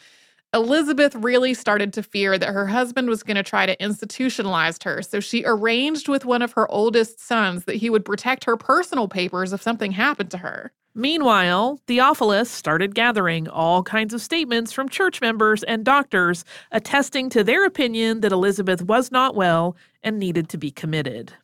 Elizabeth 0.52 1.14
really 1.14 1.54
started 1.54 1.92
to 1.92 2.02
fear 2.02 2.36
that 2.38 2.52
her 2.52 2.66
husband 2.66 3.08
was 3.08 3.22
going 3.22 3.36
to 3.36 3.42
try 3.42 3.66
to 3.66 3.76
institutionalize 3.76 4.82
her, 4.84 5.02
so 5.02 5.20
she 5.20 5.44
arranged 5.44 6.08
with 6.08 6.24
one 6.24 6.42
of 6.42 6.52
her 6.52 6.70
oldest 6.70 7.20
sons 7.20 7.64
that 7.64 7.76
he 7.76 7.90
would 7.90 8.04
protect 8.04 8.44
her 8.44 8.56
personal 8.56 9.08
papers 9.08 9.52
if 9.52 9.62
something 9.62 9.92
happened 9.92 10.30
to 10.30 10.38
her. 10.38 10.72
Meanwhile, 10.98 11.78
Theophilus 11.86 12.50
started 12.50 12.94
gathering 12.94 13.48
all 13.48 13.82
kinds 13.82 14.14
of 14.14 14.22
statements 14.22 14.72
from 14.72 14.88
church 14.88 15.20
members 15.20 15.62
and 15.62 15.84
doctors 15.84 16.42
attesting 16.72 17.28
to 17.30 17.44
their 17.44 17.66
opinion 17.66 18.22
that 18.22 18.32
Elizabeth 18.32 18.80
was 18.80 19.12
not 19.12 19.34
well 19.34 19.76
and 20.02 20.18
needed 20.18 20.48
to 20.48 20.56
be 20.56 20.70
committed. 20.70 21.34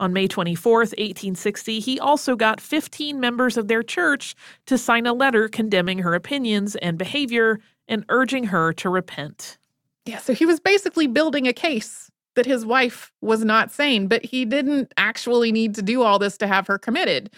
On 0.00 0.12
May 0.12 0.26
24, 0.26 0.78
1860, 0.78 1.78
he 1.78 2.00
also 2.00 2.34
got 2.34 2.60
15 2.60 3.20
members 3.20 3.56
of 3.56 3.68
their 3.68 3.84
church 3.84 4.34
to 4.66 4.76
sign 4.76 5.06
a 5.06 5.12
letter 5.12 5.48
condemning 5.48 6.00
her 6.00 6.14
opinions 6.14 6.74
and 6.74 6.98
behavior 6.98 7.60
and 7.86 8.04
urging 8.08 8.44
her 8.44 8.72
to 8.72 8.88
repent. 8.90 9.58
Yeah, 10.06 10.18
so 10.18 10.34
he 10.34 10.44
was 10.44 10.58
basically 10.58 11.06
building 11.06 11.46
a 11.46 11.52
case 11.52 12.10
that 12.34 12.46
his 12.46 12.66
wife 12.66 13.12
was 13.20 13.44
not 13.44 13.70
sane, 13.70 14.08
but 14.08 14.24
he 14.24 14.44
didn't 14.44 14.92
actually 14.96 15.52
need 15.52 15.76
to 15.76 15.82
do 15.82 16.02
all 16.02 16.18
this 16.18 16.36
to 16.38 16.48
have 16.48 16.66
her 16.66 16.78
committed. 16.78 17.30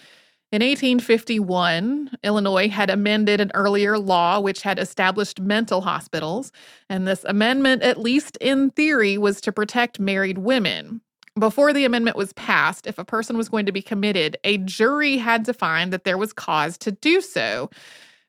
In 0.52 0.62
1851, 0.62 2.10
Illinois 2.24 2.68
had 2.68 2.90
amended 2.90 3.40
an 3.40 3.52
earlier 3.54 3.96
law 3.96 4.40
which 4.40 4.62
had 4.62 4.80
established 4.80 5.40
mental 5.40 5.82
hospitals, 5.82 6.50
and 6.88 7.06
this 7.06 7.22
amendment, 7.22 7.82
at 7.82 8.00
least 8.00 8.36
in 8.40 8.70
theory, 8.70 9.16
was 9.16 9.40
to 9.42 9.52
protect 9.52 10.00
married 10.00 10.38
women. 10.38 11.02
Before 11.38 11.72
the 11.72 11.84
amendment 11.84 12.16
was 12.16 12.32
passed, 12.32 12.88
if 12.88 12.98
a 12.98 13.04
person 13.04 13.36
was 13.36 13.48
going 13.48 13.64
to 13.66 13.70
be 13.70 13.80
committed, 13.80 14.38
a 14.42 14.58
jury 14.58 15.18
had 15.18 15.44
to 15.44 15.54
find 15.54 15.92
that 15.92 16.02
there 16.02 16.18
was 16.18 16.32
cause 16.32 16.76
to 16.78 16.90
do 16.90 17.20
so. 17.20 17.70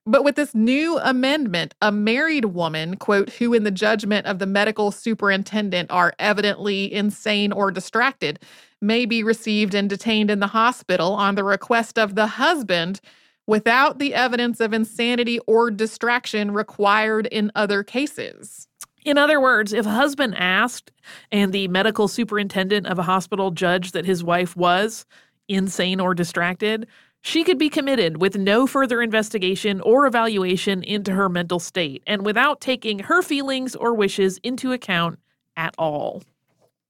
But 0.05 0.23
with 0.23 0.35
this 0.35 0.55
new 0.55 0.97
amendment, 0.99 1.75
a 1.81 1.91
married 1.91 2.45
woman, 2.45 2.97
quote, 2.97 3.29
who 3.29 3.53
in 3.53 3.63
the 3.63 3.71
judgment 3.71 4.25
of 4.25 4.39
the 4.39 4.47
medical 4.47 4.91
superintendent 4.91 5.91
are 5.91 6.13
evidently 6.17 6.91
insane 6.91 7.51
or 7.51 7.69
distracted, 7.69 8.39
may 8.81 9.05
be 9.05 9.21
received 9.21 9.75
and 9.75 9.87
detained 9.87 10.31
in 10.31 10.39
the 10.39 10.47
hospital 10.47 11.13
on 11.13 11.35
the 11.35 11.43
request 11.43 11.99
of 11.99 12.15
the 12.15 12.25
husband 12.25 12.99
without 13.45 13.99
the 13.99 14.15
evidence 14.15 14.59
of 14.59 14.73
insanity 14.73 15.37
or 15.45 15.69
distraction 15.69 16.51
required 16.51 17.27
in 17.27 17.51
other 17.53 17.83
cases. 17.83 18.67
In 19.03 19.17
other 19.17 19.39
words, 19.39 19.73
if 19.73 19.85
a 19.85 19.91
husband 19.91 20.35
asked 20.37 20.91
and 21.31 21.53
the 21.53 21.67
medical 21.67 22.07
superintendent 22.07 22.87
of 22.87 22.97
a 22.97 23.03
hospital 23.03 23.51
judged 23.51 23.93
that 23.93 24.05
his 24.05 24.23
wife 24.23 24.55
was 24.55 25.05
insane 25.47 25.99
or 25.99 26.13
distracted, 26.13 26.87
she 27.21 27.43
could 27.43 27.57
be 27.57 27.69
committed 27.69 28.19
with 28.19 28.35
no 28.35 28.65
further 28.65 29.01
investigation 29.01 29.79
or 29.81 30.05
evaluation 30.05 30.83
into 30.83 31.13
her 31.13 31.29
mental 31.29 31.59
state 31.59 32.01
and 32.07 32.25
without 32.25 32.59
taking 32.59 32.99
her 32.99 33.21
feelings 33.21 33.75
or 33.75 33.93
wishes 33.93 34.39
into 34.43 34.71
account 34.71 35.19
at 35.55 35.75
all. 35.77 36.23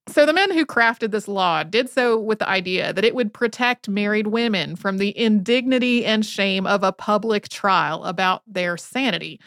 So, 0.07 0.25
the 0.25 0.33
men 0.33 0.51
who 0.51 0.65
crafted 0.65 1.11
this 1.11 1.27
law 1.27 1.63
did 1.63 1.89
so 1.89 2.19
with 2.19 2.39
the 2.39 2.49
idea 2.49 2.91
that 2.91 3.05
it 3.05 3.13
would 3.13 3.33
protect 3.33 3.87
married 3.87 4.27
women 4.27 4.75
from 4.75 4.97
the 4.97 5.17
indignity 5.17 6.05
and 6.05 6.25
shame 6.25 6.65
of 6.65 6.83
a 6.83 6.91
public 6.91 7.49
trial 7.49 8.03
about 8.03 8.41
their 8.47 8.77
sanity. 8.77 9.39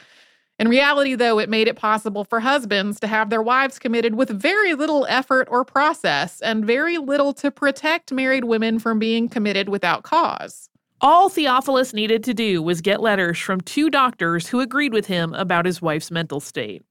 In 0.59 0.68
reality, 0.68 1.16
though, 1.16 1.40
it 1.40 1.49
made 1.49 1.66
it 1.66 1.75
possible 1.75 2.25
for 2.25 2.38
husbands 2.38 3.01
to 3.01 3.09
have 3.09 3.29
their 3.29 3.42
wives 3.42 3.81
committed 3.81 4.14
with 4.14 4.31
very 4.31 4.75
little 4.75 5.05
effort 5.09 5.49
or 5.51 5.64
process 5.64 6.40
and 6.40 6.64
very 6.64 6.99
little 6.99 7.35
to 7.35 7.51
protect 7.51 8.12
married 8.12 8.44
women 8.44 8.79
from 8.79 9.01
being 9.01 9.29
committed 9.29 9.68
without 9.68 10.05
cause. 10.05 10.70
All 11.04 11.28
Theophilus 11.28 11.92
needed 11.92 12.24
to 12.24 12.32
do 12.32 12.62
was 12.62 12.80
get 12.80 13.02
letters 13.02 13.38
from 13.38 13.60
two 13.60 13.90
doctors 13.90 14.48
who 14.48 14.60
agreed 14.60 14.94
with 14.94 15.04
him 15.04 15.34
about 15.34 15.66
his 15.66 15.82
wife's 15.82 16.10
mental 16.10 16.40
state. 16.40 16.82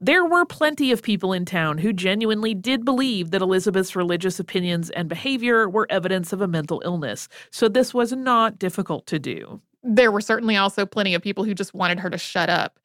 There 0.00 0.24
were 0.24 0.44
plenty 0.44 0.92
of 0.92 1.02
people 1.02 1.32
in 1.32 1.44
town 1.44 1.78
who 1.78 1.92
genuinely 1.92 2.54
did 2.54 2.84
believe 2.84 3.32
that 3.32 3.42
Elizabeth's 3.42 3.96
religious 3.96 4.38
opinions 4.38 4.90
and 4.90 5.08
behavior 5.08 5.68
were 5.68 5.88
evidence 5.90 6.32
of 6.32 6.40
a 6.40 6.46
mental 6.46 6.82
illness, 6.84 7.26
so 7.50 7.68
this 7.68 7.92
was 7.92 8.12
not 8.12 8.60
difficult 8.60 9.08
to 9.08 9.18
do. 9.18 9.60
There 9.82 10.12
were 10.12 10.20
certainly 10.20 10.56
also 10.56 10.86
plenty 10.86 11.12
of 11.12 11.20
people 11.20 11.42
who 11.42 11.52
just 11.52 11.74
wanted 11.74 11.98
her 11.98 12.10
to 12.10 12.18
shut 12.18 12.48
up. 12.48 12.78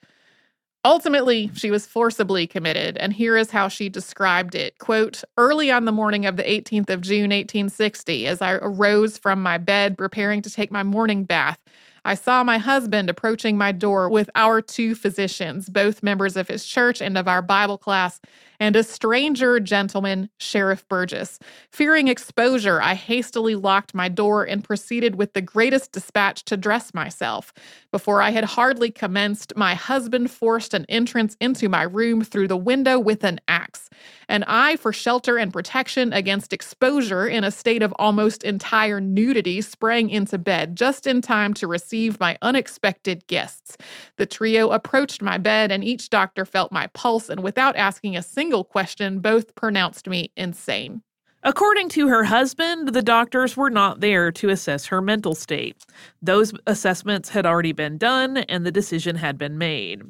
Ultimately, 0.85 1.51
she 1.53 1.69
was 1.69 1.85
forcibly 1.85 2.47
committed, 2.47 2.97
and 2.97 3.11
here 3.11 3.35
is 3.35 3.51
how 3.51 3.67
she 3.67 3.89
described 3.89 4.55
it. 4.55 4.77
Quote, 4.77 5.23
early 5.37 5.69
on 5.69 5.85
the 5.85 5.91
morning 5.91 6.25
of 6.25 6.37
the 6.37 6.43
18th 6.43 6.89
of 6.89 7.01
June, 7.01 7.31
1860, 7.31 8.25
as 8.25 8.41
I 8.41 8.53
arose 8.53 9.17
from 9.17 9.43
my 9.43 9.57
bed 9.57 9.97
preparing 9.97 10.41
to 10.43 10.49
take 10.49 10.71
my 10.71 10.83
morning 10.83 11.25
bath, 11.25 11.59
I 12.07 12.15
saw 12.15 12.41
my 12.41 12.57
husband 12.57 13.09
approaching 13.09 13.57
my 13.57 13.73
door 13.73 14.07
with 14.07 14.29
our 14.33 14.61
two 14.61 14.95
physicians, 14.95 15.67
both 15.67 16.01
members 16.01 16.37
of 16.37 16.47
his 16.47 16.65
church 16.65 17.01
and 17.01 17.17
of 17.17 17.27
our 17.27 17.41
Bible 17.41 17.77
class, 17.77 18.21
and 18.61 18.77
a 18.77 18.83
stranger 18.83 19.59
gentleman, 19.59 20.29
Sheriff 20.39 20.87
Burgess. 20.87 21.37
Fearing 21.69 22.07
exposure, 22.07 22.81
I 22.81 22.95
hastily 22.95 23.55
locked 23.55 23.93
my 23.93 24.07
door 24.07 24.45
and 24.45 24.63
proceeded 24.63 25.15
with 25.15 25.33
the 25.33 25.41
greatest 25.41 25.91
dispatch 25.91 26.45
to 26.45 26.55
dress 26.55 26.93
myself. 26.93 27.53
Before 27.91 28.21
I 28.21 28.29
had 28.31 28.45
hardly 28.45 28.89
commenced, 28.89 29.51
my 29.57 29.75
husband 29.75 30.31
forced 30.31 30.73
an 30.73 30.85
entrance 30.87 31.35
into 31.41 31.67
my 31.67 31.83
room 31.83 32.23
through 32.23 32.47
the 32.47 32.57
window 32.57 32.97
with 32.97 33.25
an 33.25 33.41
axe, 33.49 33.89
and 34.29 34.45
I, 34.47 34.77
for 34.77 34.93
shelter 34.93 35.37
and 35.37 35.51
protection 35.51 36.13
against 36.13 36.53
exposure 36.53 37.27
in 37.27 37.43
a 37.43 37.51
state 37.51 37.83
of 37.83 37.93
almost 37.99 38.43
entire 38.43 39.01
nudity, 39.01 39.59
sprang 39.59 40.09
into 40.09 40.37
bed 40.37 40.77
just 40.77 41.05
in 41.05 41.21
time 41.21 41.53
to 41.55 41.67
receive 41.67 41.96
my 42.19 42.37
unexpected 42.41 43.25
guests. 43.27 43.77
The 44.17 44.25
trio 44.25 44.71
approached 44.71 45.21
my 45.21 45.37
bed, 45.37 45.71
and 45.71 45.83
each 45.83 46.09
doctor 46.09 46.43
felt 46.43 46.71
my 46.71 46.87
pulse, 46.87 47.29
and 47.29 47.43
without 47.43 47.75
asking 47.75 48.17
a 48.17 48.23
single 48.23 48.47
single 48.47 48.63
question, 48.63 49.19
both 49.19 49.55
pronounced 49.55 50.07
me 50.07 50.31
insane. 50.37 51.01
According 51.43 51.89
to 51.89 52.07
her 52.07 52.23
husband, 52.23 52.89
the 52.89 53.01
doctors 53.01 53.57
were 53.57 53.69
not 53.69 53.99
there 53.99 54.31
to 54.31 54.49
assess 54.49 54.85
her 54.85 55.01
mental 55.01 55.35
state. 55.35 55.85
Those 56.21 56.53
assessments 56.65 57.29
had 57.29 57.45
already 57.45 57.73
been 57.73 57.97
done 57.97 58.37
and 58.37 58.65
the 58.65 58.71
decision 58.71 59.17
had 59.17 59.37
been 59.37 59.57
made. 59.57 60.01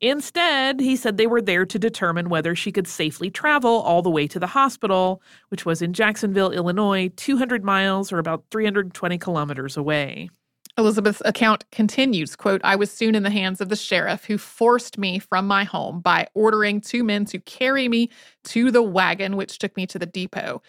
Instead, 0.00 0.80
he 0.80 0.96
said 0.96 1.16
they 1.16 1.26
were 1.26 1.40
there 1.40 1.64
to 1.66 1.78
determine 1.78 2.28
whether 2.28 2.54
she 2.54 2.72
could 2.72 2.88
safely 2.88 3.30
travel 3.30 3.80
all 3.80 4.02
the 4.02 4.10
way 4.10 4.26
to 4.26 4.38
the 4.38 4.48
hospital, 4.48 5.22
which 5.48 5.64
was 5.64 5.80
in 5.80 5.92
Jacksonville, 5.92 6.50
Illinois, 6.50 7.10
200 7.16 7.64
miles 7.64 8.12
or 8.12 8.18
about 8.18 8.44
320 8.50 9.18
kilometers 9.18 9.76
away. 9.76 10.30
Elizabeth's 10.78 11.20
account 11.24 11.64
continues, 11.72 12.36
quote, 12.36 12.60
I 12.62 12.76
was 12.76 12.92
soon 12.92 13.16
in 13.16 13.24
the 13.24 13.30
hands 13.30 13.60
of 13.60 13.68
the 13.68 13.74
sheriff 13.74 14.24
who 14.26 14.38
forced 14.38 14.96
me 14.96 15.18
from 15.18 15.44
my 15.44 15.64
home 15.64 16.00
by 16.00 16.28
ordering 16.34 16.80
two 16.80 17.02
men 17.02 17.24
to 17.26 17.40
carry 17.40 17.88
me 17.88 18.10
to 18.44 18.70
the 18.70 18.82
wagon 18.82 19.36
which 19.36 19.58
took 19.58 19.76
me 19.76 19.88
to 19.88 19.98
the 19.98 20.06
depot. 20.06 20.62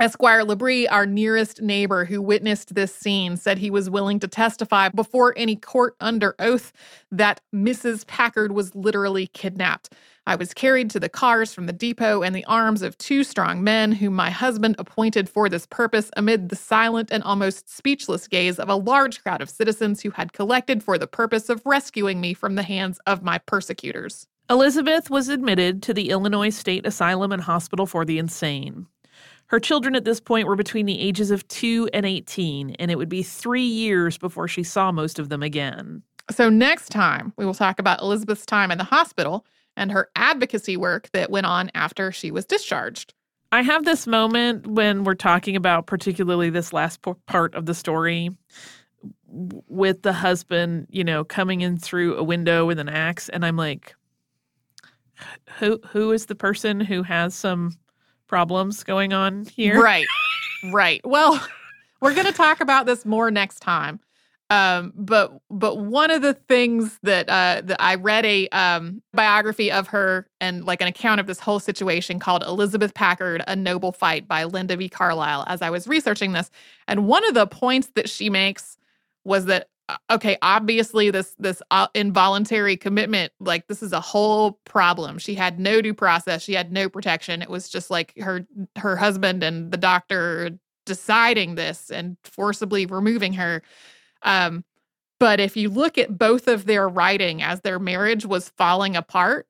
Esquire 0.00 0.42
Labrie, 0.42 0.88
our 0.90 1.06
nearest 1.06 1.62
neighbor 1.62 2.04
who 2.04 2.20
witnessed 2.20 2.74
this 2.74 2.92
scene, 2.92 3.36
said 3.36 3.58
he 3.58 3.70
was 3.70 3.88
willing 3.88 4.18
to 4.18 4.26
testify 4.26 4.88
before 4.88 5.32
any 5.36 5.54
court 5.54 5.94
under 6.00 6.34
oath 6.40 6.72
that 7.12 7.40
Mrs. 7.54 8.04
Packard 8.06 8.50
was 8.50 8.74
literally 8.74 9.28
kidnapped. 9.28 9.92
I 10.26 10.34
was 10.34 10.52
carried 10.52 10.90
to 10.90 11.00
the 11.00 11.08
cars 11.08 11.54
from 11.54 11.66
the 11.66 11.72
depot 11.72 12.22
in 12.22 12.32
the 12.32 12.44
arms 12.46 12.82
of 12.82 12.98
two 12.98 13.22
strong 13.22 13.62
men 13.62 13.92
whom 13.92 14.14
my 14.14 14.30
husband 14.30 14.74
appointed 14.80 15.28
for 15.28 15.48
this 15.48 15.66
purpose 15.66 16.10
amid 16.16 16.48
the 16.48 16.56
silent 16.56 17.10
and 17.12 17.22
almost 17.22 17.68
speechless 17.68 18.26
gaze 18.26 18.58
of 18.58 18.68
a 18.68 18.74
large 18.74 19.22
crowd 19.22 19.42
of 19.42 19.50
citizens 19.50 20.02
who 20.02 20.10
had 20.10 20.32
collected 20.32 20.82
for 20.82 20.98
the 20.98 21.06
purpose 21.06 21.48
of 21.48 21.62
rescuing 21.64 22.20
me 22.20 22.34
from 22.34 22.56
the 22.56 22.62
hands 22.64 22.98
of 23.06 23.22
my 23.22 23.38
persecutors. 23.38 24.26
Elizabeth 24.50 25.08
was 25.08 25.28
admitted 25.28 25.82
to 25.82 25.94
the 25.94 26.10
Illinois 26.10 26.50
State 26.50 26.84
Asylum 26.84 27.30
and 27.30 27.42
Hospital 27.42 27.86
for 27.86 28.04
the 28.04 28.18
Insane. 28.18 28.86
Her 29.46 29.60
children 29.60 29.94
at 29.94 30.04
this 30.04 30.20
point 30.20 30.48
were 30.48 30.56
between 30.56 30.86
the 30.86 30.98
ages 30.98 31.30
of 31.30 31.46
2 31.48 31.90
and 31.92 32.06
18, 32.06 32.70
and 32.78 32.90
it 32.90 32.96
would 32.96 33.08
be 33.08 33.22
three 33.22 33.64
years 33.64 34.18
before 34.18 34.48
she 34.48 34.62
saw 34.62 34.90
most 34.90 35.18
of 35.18 35.28
them 35.28 35.42
again. 35.42 36.02
So, 36.30 36.48
next 36.48 36.88
time, 36.88 37.32
we 37.36 37.44
will 37.44 37.54
talk 37.54 37.78
about 37.78 38.00
Elizabeth's 38.00 38.46
time 38.46 38.70
in 38.70 38.78
the 38.78 38.84
hospital 38.84 39.44
and 39.76 39.92
her 39.92 40.08
advocacy 40.16 40.76
work 40.76 41.10
that 41.12 41.30
went 41.30 41.46
on 41.46 41.70
after 41.74 42.10
she 42.10 42.30
was 42.30 42.46
discharged. 42.46 43.12
I 43.52 43.62
have 43.62 43.84
this 43.84 44.06
moment 44.06 44.66
when 44.66 45.04
we're 45.04 45.14
talking 45.14 45.54
about, 45.54 45.86
particularly 45.86 46.50
this 46.50 46.72
last 46.72 47.04
part 47.26 47.54
of 47.54 47.66
the 47.66 47.74
story, 47.74 48.30
with 49.28 50.02
the 50.02 50.12
husband, 50.12 50.86
you 50.90 51.04
know, 51.04 51.24
coming 51.24 51.60
in 51.60 51.76
through 51.76 52.16
a 52.16 52.22
window 52.22 52.66
with 52.66 52.78
an 52.78 52.88
axe, 52.88 53.28
and 53.28 53.44
I'm 53.44 53.56
like, 53.56 53.94
who 55.58 55.78
who 55.86 56.10
is 56.12 56.26
the 56.26 56.34
person 56.34 56.80
who 56.80 57.02
has 57.02 57.34
some 57.34 57.76
problems 58.28 58.84
going 58.84 59.12
on 59.12 59.46
here. 59.46 59.80
Right. 59.82 60.06
right. 60.72 61.00
Well, 61.04 61.44
we're 62.00 62.14
going 62.14 62.26
to 62.26 62.32
talk 62.32 62.60
about 62.60 62.86
this 62.86 63.04
more 63.04 63.30
next 63.30 63.60
time. 63.60 64.00
Um, 64.50 64.92
but 64.94 65.32
but 65.50 65.78
one 65.78 66.10
of 66.10 66.20
the 66.20 66.34
things 66.34 66.98
that 67.02 67.28
uh, 67.30 67.62
that 67.64 67.80
I 67.80 67.94
read 67.94 68.26
a 68.26 68.46
um, 68.50 69.02
biography 69.14 69.72
of 69.72 69.88
her 69.88 70.28
and 70.40 70.64
like 70.64 70.82
an 70.82 70.86
account 70.86 71.20
of 71.20 71.26
this 71.26 71.40
whole 71.40 71.58
situation 71.58 72.18
called 72.18 72.44
Elizabeth 72.44 72.92
Packard: 72.92 73.42
A 73.48 73.56
Noble 73.56 73.90
Fight 73.90 74.28
by 74.28 74.44
Linda 74.44 74.76
V. 74.76 74.88
Carlisle. 74.90 75.44
As 75.46 75.62
I 75.62 75.70
was 75.70 75.88
researching 75.88 76.32
this, 76.32 76.50
and 76.86 77.06
one 77.06 77.26
of 77.26 77.32
the 77.32 77.46
points 77.46 77.88
that 77.94 78.08
she 78.08 78.28
makes 78.28 78.76
was 79.24 79.46
that 79.46 79.68
okay 80.10 80.36
obviously 80.40 81.10
this 81.10 81.34
this 81.38 81.62
uh, 81.70 81.86
involuntary 81.94 82.76
commitment 82.76 83.32
like 83.38 83.66
this 83.66 83.82
is 83.82 83.92
a 83.92 84.00
whole 84.00 84.52
problem. 84.64 85.18
She 85.18 85.34
had 85.34 85.60
no 85.60 85.80
due 85.80 85.94
process 85.94 86.42
she 86.42 86.54
had 86.54 86.72
no 86.72 86.88
protection. 86.88 87.42
It 87.42 87.50
was 87.50 87.68
just 87.68 87.90
like 87.90 88.16
her 88.18 88.46
her 88.76 88.96
husband 88.96 89.42
and 89.42 89.70
the 89.70 89.76
doctor 89.76 90.50
deciding 90.86 91.54
this 91.54 91.90
and 91.90 92.16
forcibly 92.24 92.86
removing 92.86 93.34
her. 93.34 93.62
Um 94.22 94.64
but 95.20 95.40
if 95.40 95.56
you 95.56 95.70
look 95.70 95.96
at 95.96 96.18
both 96.18 96.48
of 96.48 96.66
their 96.66 96.88
writing 96.88 97.42
as 97.42 97.60
their 97.60 97.78
marriage 97.78 98.26
was 98.26 98.50
falling 98.50 98.96
apart 98.96 99.46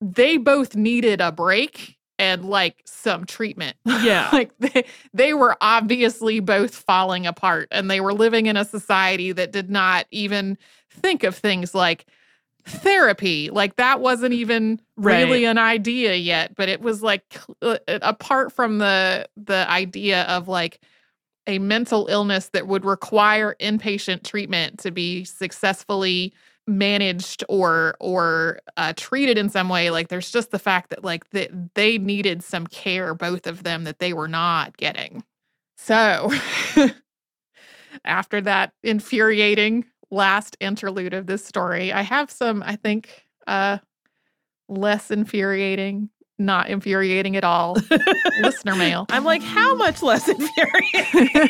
they 0.00 0.36
both 0.36 0.76
needed 0.76 1.20
a 1.20 1.32
break 1.32 1.96
and 2.18 2.44
like 2.44 2.82
some 2.84 3.24
treatment. 3.24 3.76
Yeah. 4.04 4.28
like 4.32 4.50
they, 4.58 4.84
they 5.14 5.34
were 5.34 5.56
obviously 5.62 6.40
both 6.40 6.74
falling 6.74 7.26
apart 7.26 7.68
and 7.70 7.90
they 7.90 8.00
were 8.00 8.12
living 8.12 8.46
in 8.46 8.56
a 8.56 8.64
society 8.64 9.32
that 9.32 9.50
did 9.50 9.70
not 9.70 10.06
even 10.10 10.58
think 10.90 11.24
of 11.24 11.34
things 11.34 11.74
like 11.74 12.04
therapy. 12.66 13.50
Like 13.50 13.76
that 13.76 14.00
wasn't 14.00 14.34
even 14.34 14.80
really 14.96 15.44
an 15.46 15.58
idea 15.58 16.14
yet, 16.16 16.54
but 16.54 16.68
it 16.68 16.80
was 16.80 17.02
like 17.02 17.38
uh, 17.62 17.78
apart 17.86 18.52
from 18.52 18.78
the 18.78 19.26
the 19.36 19.68
idea 19.70 20.22
of 20.24 20.48
like 20.48 20.80
a 21.46 21.58
mental 21.58 22.06
illness 22.08 22.48
that 22.50 22.66
would 22.66 22.84
require 22.84 23.56
inpatient 23.60 24.22
treatment 24.22 24.78
to 24.80 24.90
be 24.90 25.24
successfully 25.24 26.32
managed 26.66 27.44
or 27.48 27.94
or 28.00 28.58
uh, 28.76 28.92
treated 28.96 29.36
in 29.36 29.48
some 29.50 29.68
way 29.68 29.90
like 29.90 30.08
there's 30.08 30.30
just 30.30 30.50
the 30.50 30.58
fact 30.58 30.90
that 30.90 31.04
like 31.04 31.28
that 31.30 31.50
they 31.74 31.98
needed 31.98 32.42
some 32.42 32.66
care 32.66 33.14
both 33.14 33.46
of 33.46 33.64
them 33.64 33.84
that 33.84 33.98
they 33.98 34.12
were 34.12 34.28
not 34.28 34.76
getting 34.76 35.22
so 35.76 36.32
after 38.04 38.40
that 38.40 38.72
infuriating 38.82 39.84
last 40.10 40.56
interlude 40.60 41.12
of 41.12 41.26
this 41.26 41.44
story 41.44 41.92
i 41.92 42.00
have 42.00 42.30
some 42.30 42.62
i 42.62 42.76
think 42.76 43.26
uh 43.46 43.76
less 44.68 45.10
infuriating 45.10 46.08
not 46.38 46.68
infuriating 46.68 47.36
at 47.36 47.44
all 47.44 47.76
listener 48.40 48.74
mail 48.74 49.06
I'm 49.10 49.24
like, 49.24 49.42
how 49.42 49.76
much 49.76 50.02
less 50.02 50.28
infuriating? 50.28 51.48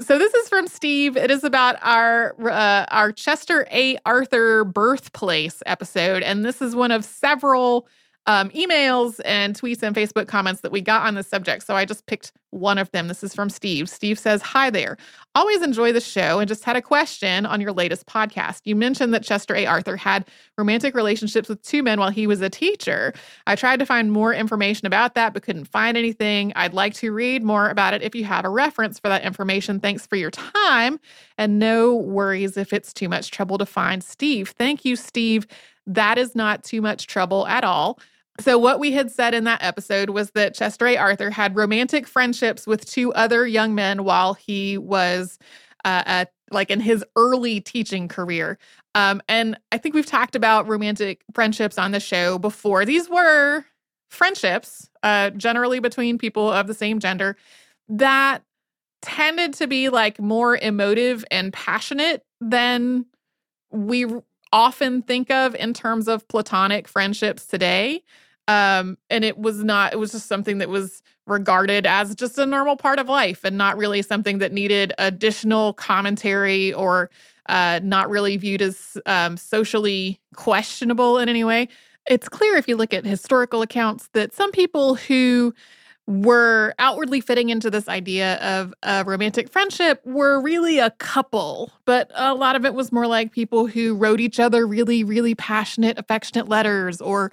So 0.00 0.18
this 0.18 0.34
is 0.34 0.48
from 0.48 0.66
Steve. 0.66 1.16
It 1.16 1.30
is 1.30 1.44
about 1.44 1.76
our 1.82 2.34
uh, 2.40 2.84
our 2.90 3.12
Chester 3.12 3.66
A. 3.70 3.96
Arthur 4.04 4.64
birthplace 4.64 5.62
episode, 5.66 6.22
and 6.22 6.44
this 6.44 6.60
is 6.60 6.76
one 6.76 6.90
of 6.90 7.04
several 7.04 7.88
um, 8.26 8.50
emails 8.50 9.20
and 9.24 9.58
tweets 9.58 9.82
and 9.82 9.94
Facebook 9.94 10.28
comments 10.28 10.60
that 10.62 10.72
we 10.72 10.80
got 10.80 11.06
on 11.06 11.14
this 11.14 11.28
subject. 11.28 11.64
So 11.66 11.74
I 11.74 11.84
just 11.84 12.06
picked 12.06 12.32
one 12.56 12.78
of 12.78 12.90
them. 12.90 13.08
This 13.08 13.22
is 13.22 13.34
from 13.34 13.50
Steve. 13.50 13.88
Steve 13.88 14.18
says, 14.18 14.42
"Hi 14.42 14.70
there. 14.70 14.96
Always 15.34 15.62
enjoy 15.62 15.92
the 15.92 16.00
show, 16.00 16.38
and 16.38 16.48
just 16.48 16.64
had 16.64 16.76
a 16.76 16.82
question 16.82 17.46
on 17.46 17.60
your 17.60 17.72
latest 17.72 18.06
podcast. 18.06 18.62
You 18.64 18.74
mentioned 18.74 19.12
that 19.14 19.22
Chester 19.22 19.54
A. 19.54 19.66
Arthur 19.66 19.96
had 19.96 20.24
romantic 20.56 20.94
relationships 20.94 21.48
with 21.48 21.62
two 21.62 21.82
men 21.82 22.00
while 22.00 22.10
he 22.10 22.26
was 22.26 22.40
a 22.40 22.48
teacher. 22.50 23.12
I 23.46 23.54
tried 23.54 23.78
to 23.80 23.86
find 23.86 24.10
more 24.10 24.32
information 24.32 24.86
about 24.86 25.14
that, 25.14 25.34
but 25.34 25.42
couldn't 25.42 25.66
find 25.66 25.96
anything. 25.96 26.52
I'd 26.56 26.74
like 26.74 26.94
to 26.94 27.12
read 27.12 27.42
more 27.42 27.68
about 27.68 27.94
it 27.94 28.02
if 28.02 28.14
you 28.14 28.24
have 28.24 28.44
a 28.44 28.50
reference 28.50 28.98
for 28.98 29.08
that 29.08 29.22
information. 29.22 29.78
Thanks 29.78 30.06
for 30.06 30.16
your 30.16 30.30
time. 30.30 30.98
And 31.36 31.58
no 31.58 31.94
worries 31.94 32.56
if 32.56 32.72
it's 32.72 32.92
too 32.92 33.08
much 33.08 33.30
trouble 33.30 33.58
to 33.58 33.66
find. 33.66 34.02
Steve, 34.02 34.54
thank 34.58 34.84
you, 34.84 34.96
Steve. 34.96 35.46
That 35.86 36.18
is 36.18 36.34
not 36.34 36.64
too 36.64 36.80
much 36.80 37.06
trouble 37.06 37.46
at 37.46 37.62
all. 37.62 37.98
So, 38.40 38.58
what 38.58 38.78
we 38.78 38.92
had 38.92 39.10
said 39.10 39.34
in 39.34 39.44
that 39.44 39.62
episode 39.62 40.10
was 40.10 40.30
that 40.32 40.54
Chester 40.54 40.86
A. 40.86 40.96
Arthur 40.96 41.30
had 41.30 41.56
romantic 41.56 42.06
friendships 42.06 42.66
with 42.66 42.84
two 42.84 43.12
other 43.14 43.46
young 43.46 43.74
men 43.74 44.04
while 44.04 44.34
he 44.34 44.76
was 44.78 45.38
uh, 45.84 46.02
at, 46.04 46.32
like 46.50 46.70
in 46.70 46.80
his 46.80 47.04
early 47.16 47.60
teaching 47.60 48.08
career. 48.08 48.58
Um, 48.94 49.22
and 49.28 49.58
I 49.72 49.78
think 49.78 49.94
we've 49.94 50.06
talked 50.06 50.34
about 50.34 50.68
romantic 50.68 51.22
friendships 51.34 51.78
on 51.78 51.92
the 51.92 52.00
show 52.00 52.38
before. 52.38 52.84
These 52.84 53.08
were 53.08 53.64
friendships, 54.10 54.88
uh, 55.02 55.30
generally 55.30 55.80
between 55.80 56.18
people 56.18 56.50
of 56.50 56.66
the 56.66 56.74
same 56.74 57.00
gender, 57.00 57.36
that 57.88 58.42
tended 59.02 59.54
to 59.54 59.66
be 59.66 59.88
like 59.88 60.20
more 60.20 60.56
emotive 60.56 61.24
and 61.30 61.52
passionate 61.52 62.22
than 62.40 63.06
we 63.70 64.06
often 64.52 65.02
think 65.02 65.30
of 65.30 65.54
in 65.54 65.74
terms 65.74 66.08
of 66.08 66.26
platonic 66.28 66.88
friendships 66.88 67.46
today. 67.46 68.02
Um, 68.48 68.96
and 69.10 69.24
it 69.24 69.38
was 69.38 69.64
not, 69.64 69.92
it 69.92 69.96
was 69.96 70.12
just 70.12 70.26
something 70.26 70.58
that 70.58 70.68
was 70.68 71.02
regarded 71.26 71.86
as 71.86 72.14
just 72.14 72.38
a 72.38 72.46
normal 72.46 72.76
part 72.76 72.98
of 72.98 73.08
life 73.08 73.42
and 73.44 73.58
not 73.58 73.76
really 73.76 74.02
something 74.02 74.38
that 74.38 74.52
needed 74.52 74.92
additional 74.98 75.72
commentary 75.72 76.72
or 76.72 77.10
uh, 77.48 77.80
not 77.82 78.08
really 78.08 78.36
viewed 78.36 78.62
as 78.62 78.96
um, 79.06 79.36
socially 79.36 80.20
questionable 80.34 81.18
in 81.18 81.28
any 81.28 81.44
way. 81.44 81.68
It's 82.08 82.28
clear 82.28 82.56
if 82.56 82.68
you 82.68 82.76
look 82.76 82.94
at 82.94 83.04
historical 83.04 83.62
accounts 83.62 84.08
that 84.12 84.32
some 84.32 84.52
people 84.52 84.94
who 84.94 85.52
were 86.06 86.72
outwardly 86.78 87.20
fitting 87.20 87.50
into 87.50 87.68
this 87.68 87.88
idea 87.88 88.36
of 88.36 88.72
a 88.84 89.02
romantic 89.04 89.50
friendship 89.50 90.00
were 90.06 90.40
really 90.40 90.78
a 90.78 90.90
couple, 90.90 91.72
but 91.84 92.12
a 92.14 92.32
lot 92.32 92.54
of 92.54 92.64
it 92.64 92.74
was 92.74 92.92
more 92.92 93.08
like 93.08 93.32
people 93.32 93.66
who 93.66 93.96
wrote 93.96 94.20
each 94.20 94.38
other 94.38 94.66
really, 94.68 95.02
really 95.02 95.34
passionate, 95.34 95.98
affectionate 95.98 96.48
letters 96.48 97.00
or 97.00 97.32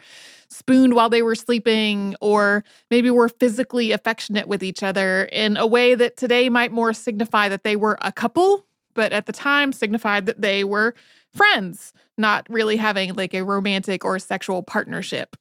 spooned 0.54 0.94
while 0.94 1.10
they 1.10 1.22
were 1.22 1.36
sleeping, 1.36 2.16
or 2.22 2.64
maybe 2.90 3.10
were 3.10 3.30
physically 3.30 3.92
affectionate 3.92 4.48
with 4.48 4.64
each 4.64 4.84
other 4.84 5.26
in 5.26 5.58
a 5.58 5.68
way 5.68 5.96
that 5.96 6.18
today 6.18 6.50
might 6.50 6.72
more 6.72 6.94
signify 6.94 7.50
that 7.50 7.64
they 7.64 7.76
were 7.76 7.98
a 8.02 8.12
couple, 8.12 8.66
but 8.94 9.12
at 9.12 9.26
the 9.26 9.34
time 9.34 9.74
signified 9.74 10.26
that 10.26 10.42
they 10.42 10.64
were 10.64 10.94
friends, 11.34 11.94
not 12.18 12.46
really 12.50 12.78
having 12.78 13.14
like 13.16 13.34
a 13.34 13.44
romantic 13.44 14.06
or 14.06 14.20
sexual 14.20 14.64
partnership. 14.64 15.36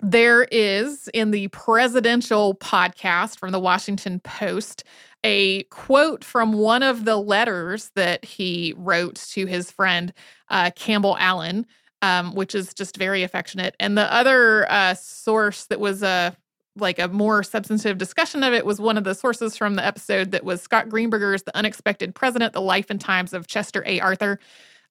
There 0.00 0.44
is 0.50 1.08
in 1.14 1.30
the 1.30 1.48
presidential 1.48 2.54
podcast 2.56 3.38
from 3.38 3.52
the 3.52 3.60
Washington 3.60 4.20
Post 4.20 4.84
a 5.24 5.64
quote 5.64 6.22
from 6.22 6.52
one 6.52 6.82
of 6.82 7.04
the 7.04 7.16
letters 7.16 7.90
that 7.96 8.24
he 8.24 8.74
wrote 8.76 9.16
to 9.16 9.46
his 9.46 9.70
friend 9.70 10.12
uh, 10.50 10.70
Campbell 10.76 11.16
Allen, 11.18 11.66
um, 12.06 12.34
which 12.34 12.54
is 12.54 12.72
just 12.72 12.96
very 12.96 13.22
affectionate. 13.24 13.74
And 13.80 13.98
the 13.98 14.12
other 14.12 14.70
uh, 14.70 14.94
source 14.94 15.64
that 15.66 15.80
was 15.80 16.02
a 16.02 16.36
like 16.78 16.98
a 16.98 17.08
more 17.08 17.42
substantive 17.42 17.96
discussion 17.96 18.42
of 18.42 18.52
it 18.52 18.66
was 18.66 18.78
one 18.78 18.98
of 18.98 19.04
the 19.04 19.14
sources 19.14 19.56
from 19.56 19.76
the 19.76 19.84
episode 19.84 20.30
that 20.32 20.44
was 20.44 20.60
Scott 20.60 20.90
Greenberger's 20.90 21.42
The 21.42 21.56
Unexpected 21.56 22.14
President, 22.14 22.52
The 22.52 22.60
Life 22.60 22.90
and 22.90 23.00
Times 23.00 23.32
of 23.32 23.46
Chester 23.46 23.82
A. 23.86 23.98
Arthur. 24.00 24.38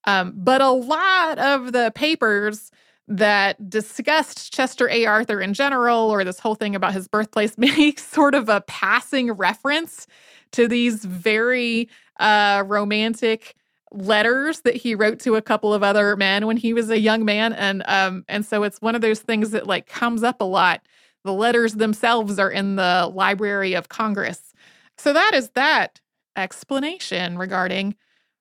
Um, 0.06 0.34
but 0.36 0.62
a 0.62 0.72
lot 0.72 1.38
of 1.38 1.74
the 1.74 1.92
papers 1.94 2.72
that 3.08 3.70
discussed 3.70 4.52
Chester 4.52 4.90
A. 4.90 5.06
Arthur 5.06 5.40
in 5.40 5.54
general, 5.54 6.10
or 6.10 6.24
this 6.24 6.40
whole 6.40 6.56
thing 6.56 6.74
about 6.74 6.94
his 6.94 7.08
birthplace, 7.08 7.56
makes 7.58 8.04
sort 8.04 8.34
of 8.34 8.50
a 8.50 8.62
passing 8.62 9.32
reference 9.32 10.08
to 10.54 10.68
these 10.68 11.06
very 11.06 11.88
uh, 12.20 12.64
romantic 12.66 13.54
letters 13.92 14.62
that 14.62 14.76
he 14.76 14.96
wrote 14.96 15.20
to 15.22 15.36
a 15.36 15.42
couple 15.42 15.74
of 15.74 15.84
other 15.84 16.16
men 16.16 16.46
when 16.48 16.58
he 16.58 16.74
was 16.74 16.90
a 16.90 17.00
young 17.00 17.26
man. 17.26 17.54
And 17.54 17.84
um 17.88 18.26
and 18.28 18.46
so 18.46 18.64
it's 18.64 18.82
one 18.82 18.96
of 18.96 19.02
those 19.02 19.20
things 19.20 19.52
that 19.52 19.68
like 19.68 19.88
comes 19.88 20.24
up 20.24 20.42
a 20.42 20.46
lot. 20.46 20.82
The 21.24 21.34
letters 21.34 21.76
themselves 21.76 22.38
are 22.40 22.52
in 22.52 22.76
the 22.76 23.12
library 23.14 23.74
of 23.74 23.90
congress. 23.90 24.54
So 24.98 25.14
that 25.14 25.32
is 25.34 25.50
that 25.52 26.02
explanation 26.36 27.38
regarding 27.38 27.96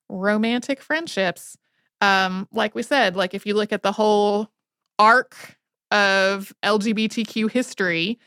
romantic 0.09 0.81
friendships. 0.81 1.57
Um 2.01 2.49
like 2.53 2.75
we 2.75 2.83
said 2.83 3.17
like 3.17 3.35
if 3.35 3.47
you 3.47 3.55
look 3.55 3.73
at 3.73 3.83
the 3.83 3.93
whole 3.93 4.51
arc 4.99 5.59
of 5.91 6.53
lgbtq 6.65 7.51
history 7.51 8.19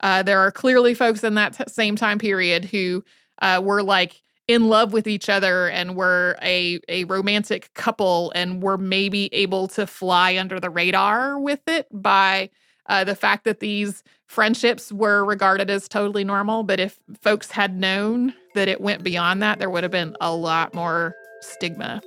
uh, 0.00 0.22
there 0.22 0.40
are 0.40 0.52
clearly 0.52 0.94
folks 0.94 1.24
in 1.24 1.34
that 1.34 1.54
t- 1.54 1.64
same 1.66 1.96
time 1.96 2.18
period 2.18 2.64
who 2.64 3.04
uh, 3.42 3.60
were 3.64 3.82
like 3.82 4.22
in 4.48 4.68
love 4.68 4.92
with 4.94 5.06
each 5.06 5.28
other 5.28 5.68
and 5.68 5.94
were 5.94 6.36
a 6.42 6.80
a 6.88 7.04
romantic 7.04 7.72
couple 7.74 8.32
and 8.34 8.62
were 8.62 8.78
maybe 8.78 9.28
able 9.32 9.68
to 9.68 9.86
fly 9.86 10.36
under 10.36 10.58
the 10.58 10.70
radar 10.70 11.38
with 11.38 11.60
it 11.68 11.86
by 11.92 12.50
uh, 12.86 13.04
the 13.04 13.14
fact 13.14 13.44
that 13.44 13.60
these 13.60 14.02
friendships 14.26 14.90
were 14.90 15.24
regarded 15.24 15.70
as 15.70 15.86
totally 15.88 16.24
normal. 16.24 16.62
But 16.62 16.80
if 16.80 16.98
folks 17.20 17.50
had 17.50 17.76
known 17.76 18.34
that 18.54 18.68
it 18.68 18.80
went 18.80 19.04
beyond 19.04 19.42
that, 19.42 19.58
there 19.58 19.70
would 19.70 19.84
have 19.84 19.92
been 19.92 20.16
a 20.20 20.34
lot 20.34 20.74
more 20.74 21.14
stigma. 21.42 22.00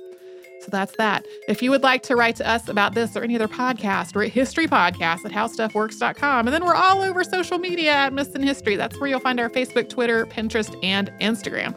So 0.62 0.68
that's 0.70 0.94
that. 0.96 1.24
If 1.48 1.60
you 1.60 1.70
would 1.70 1.82
like 1.82 2.04
to 2.04 2.14
write 2.14 2.36
to 2.36 2.48
us 2.48 2.68
about 2.68 2.94
this 2.94 3.16
or 3.16 3.22
any 3.24 3.34
other 3.34 3.48
podcast, 3.48 4.14
we're 4.14 4.24
at 4.24 4.32
historypodcast 4.32 5.24
at 5.24 5.32
howstuffworks.com. 5.32 6.46
And 6.46 6.54
then 6.54 6.64
we're 6.64 6.76
all 6.76 7.02
over 7.02 7.24
social 7.24 7.58
media 7.58 7.90
at 7.90 8.12
Missed 8.12 8.36
in 8.36 8.44
History. 8.44 8.76
That's 8.76 8.98
where 9.00 9.10
you'll 9.10 9.18
find 9.18 9.40
our 9.40 9.50
Facebook, 9.50 9.88
Twitter, 9.88 10.24
Pinterest, 10.26 10.72
and 10.84 11.10
Instagram. 11.20 11.76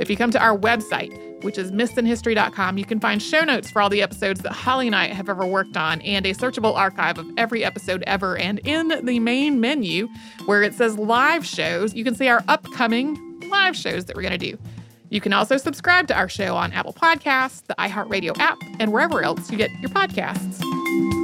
If 0.00 0.10
you 0.10 0.16
come 0.16 0.30
to 0.32 0.42
our 0.42 0.56
website, 0.56 1.12
which 1.44 1.58
is 1.58 1.70
missedinhistory.com, 1.70 2.78
you 2.78 2.84
can 2.84 2.98
find 2.98 3.22
show 3.22 3.42
notes 3.44 3.70
for 3.70 3.82
all 3.82 3.90
the 3.90 4.02
episodes 4.02 4.40
that 4.40 4.52
Holly 4.52 4.86
and 4.86 4.96
I 4.96 5.08
have 5.08 5.28
ever 5.28 5.46
worked 5.46 5.76
on 5.76 6.00
and 6.00 6.26
a 6.26 6.34
searchable 6.34 6.74
archive 6.74 7.18
of 7.18 7.26
every 7.36 7.64
episode 7.64 8.02
ever. 8.06 8.36
And 8.36 8.60
in 8.60 9.04
the 9.04 9.18
main 9.20 9.60
menu, 9.60 10.08
where 10.46 10.62
it 10.62 10.74
says 10.74 10.98
live 10.98 11.46
shows, 11.46 11.94
you 11.94 12.04
can 12.04 12.14
see 12.14 12.28
our 12.28 12.42
upcoming 12.48 13.40
live 13.50 13.76
shows 13.76 14.06
that 14.06 14.16
we're 14.16 14.22
going 14.22 14.38
to 14.38 14.50
do. 14.52 14.58
You 15.10 15.20
can 15.20 15.32
also 15.32 15.56
subscribe 15.58 16.08
to 16.08 16.14
our 16.14 16.28
show 16.28 16.56
on 16.56 16.72
Apple 16.72 16.92
Podcasts, 16.94 17.64
the 17.66 17.74
iHeartRadio 17.78 18.36
app, 18.38 18.58
and 18.80 18.92
wherever 18.92 19.22
else 19.22 19.50
you 19.50 19.58
get 19.58 19.70
your 19.80 19.90
podcasts. 19.90 21.23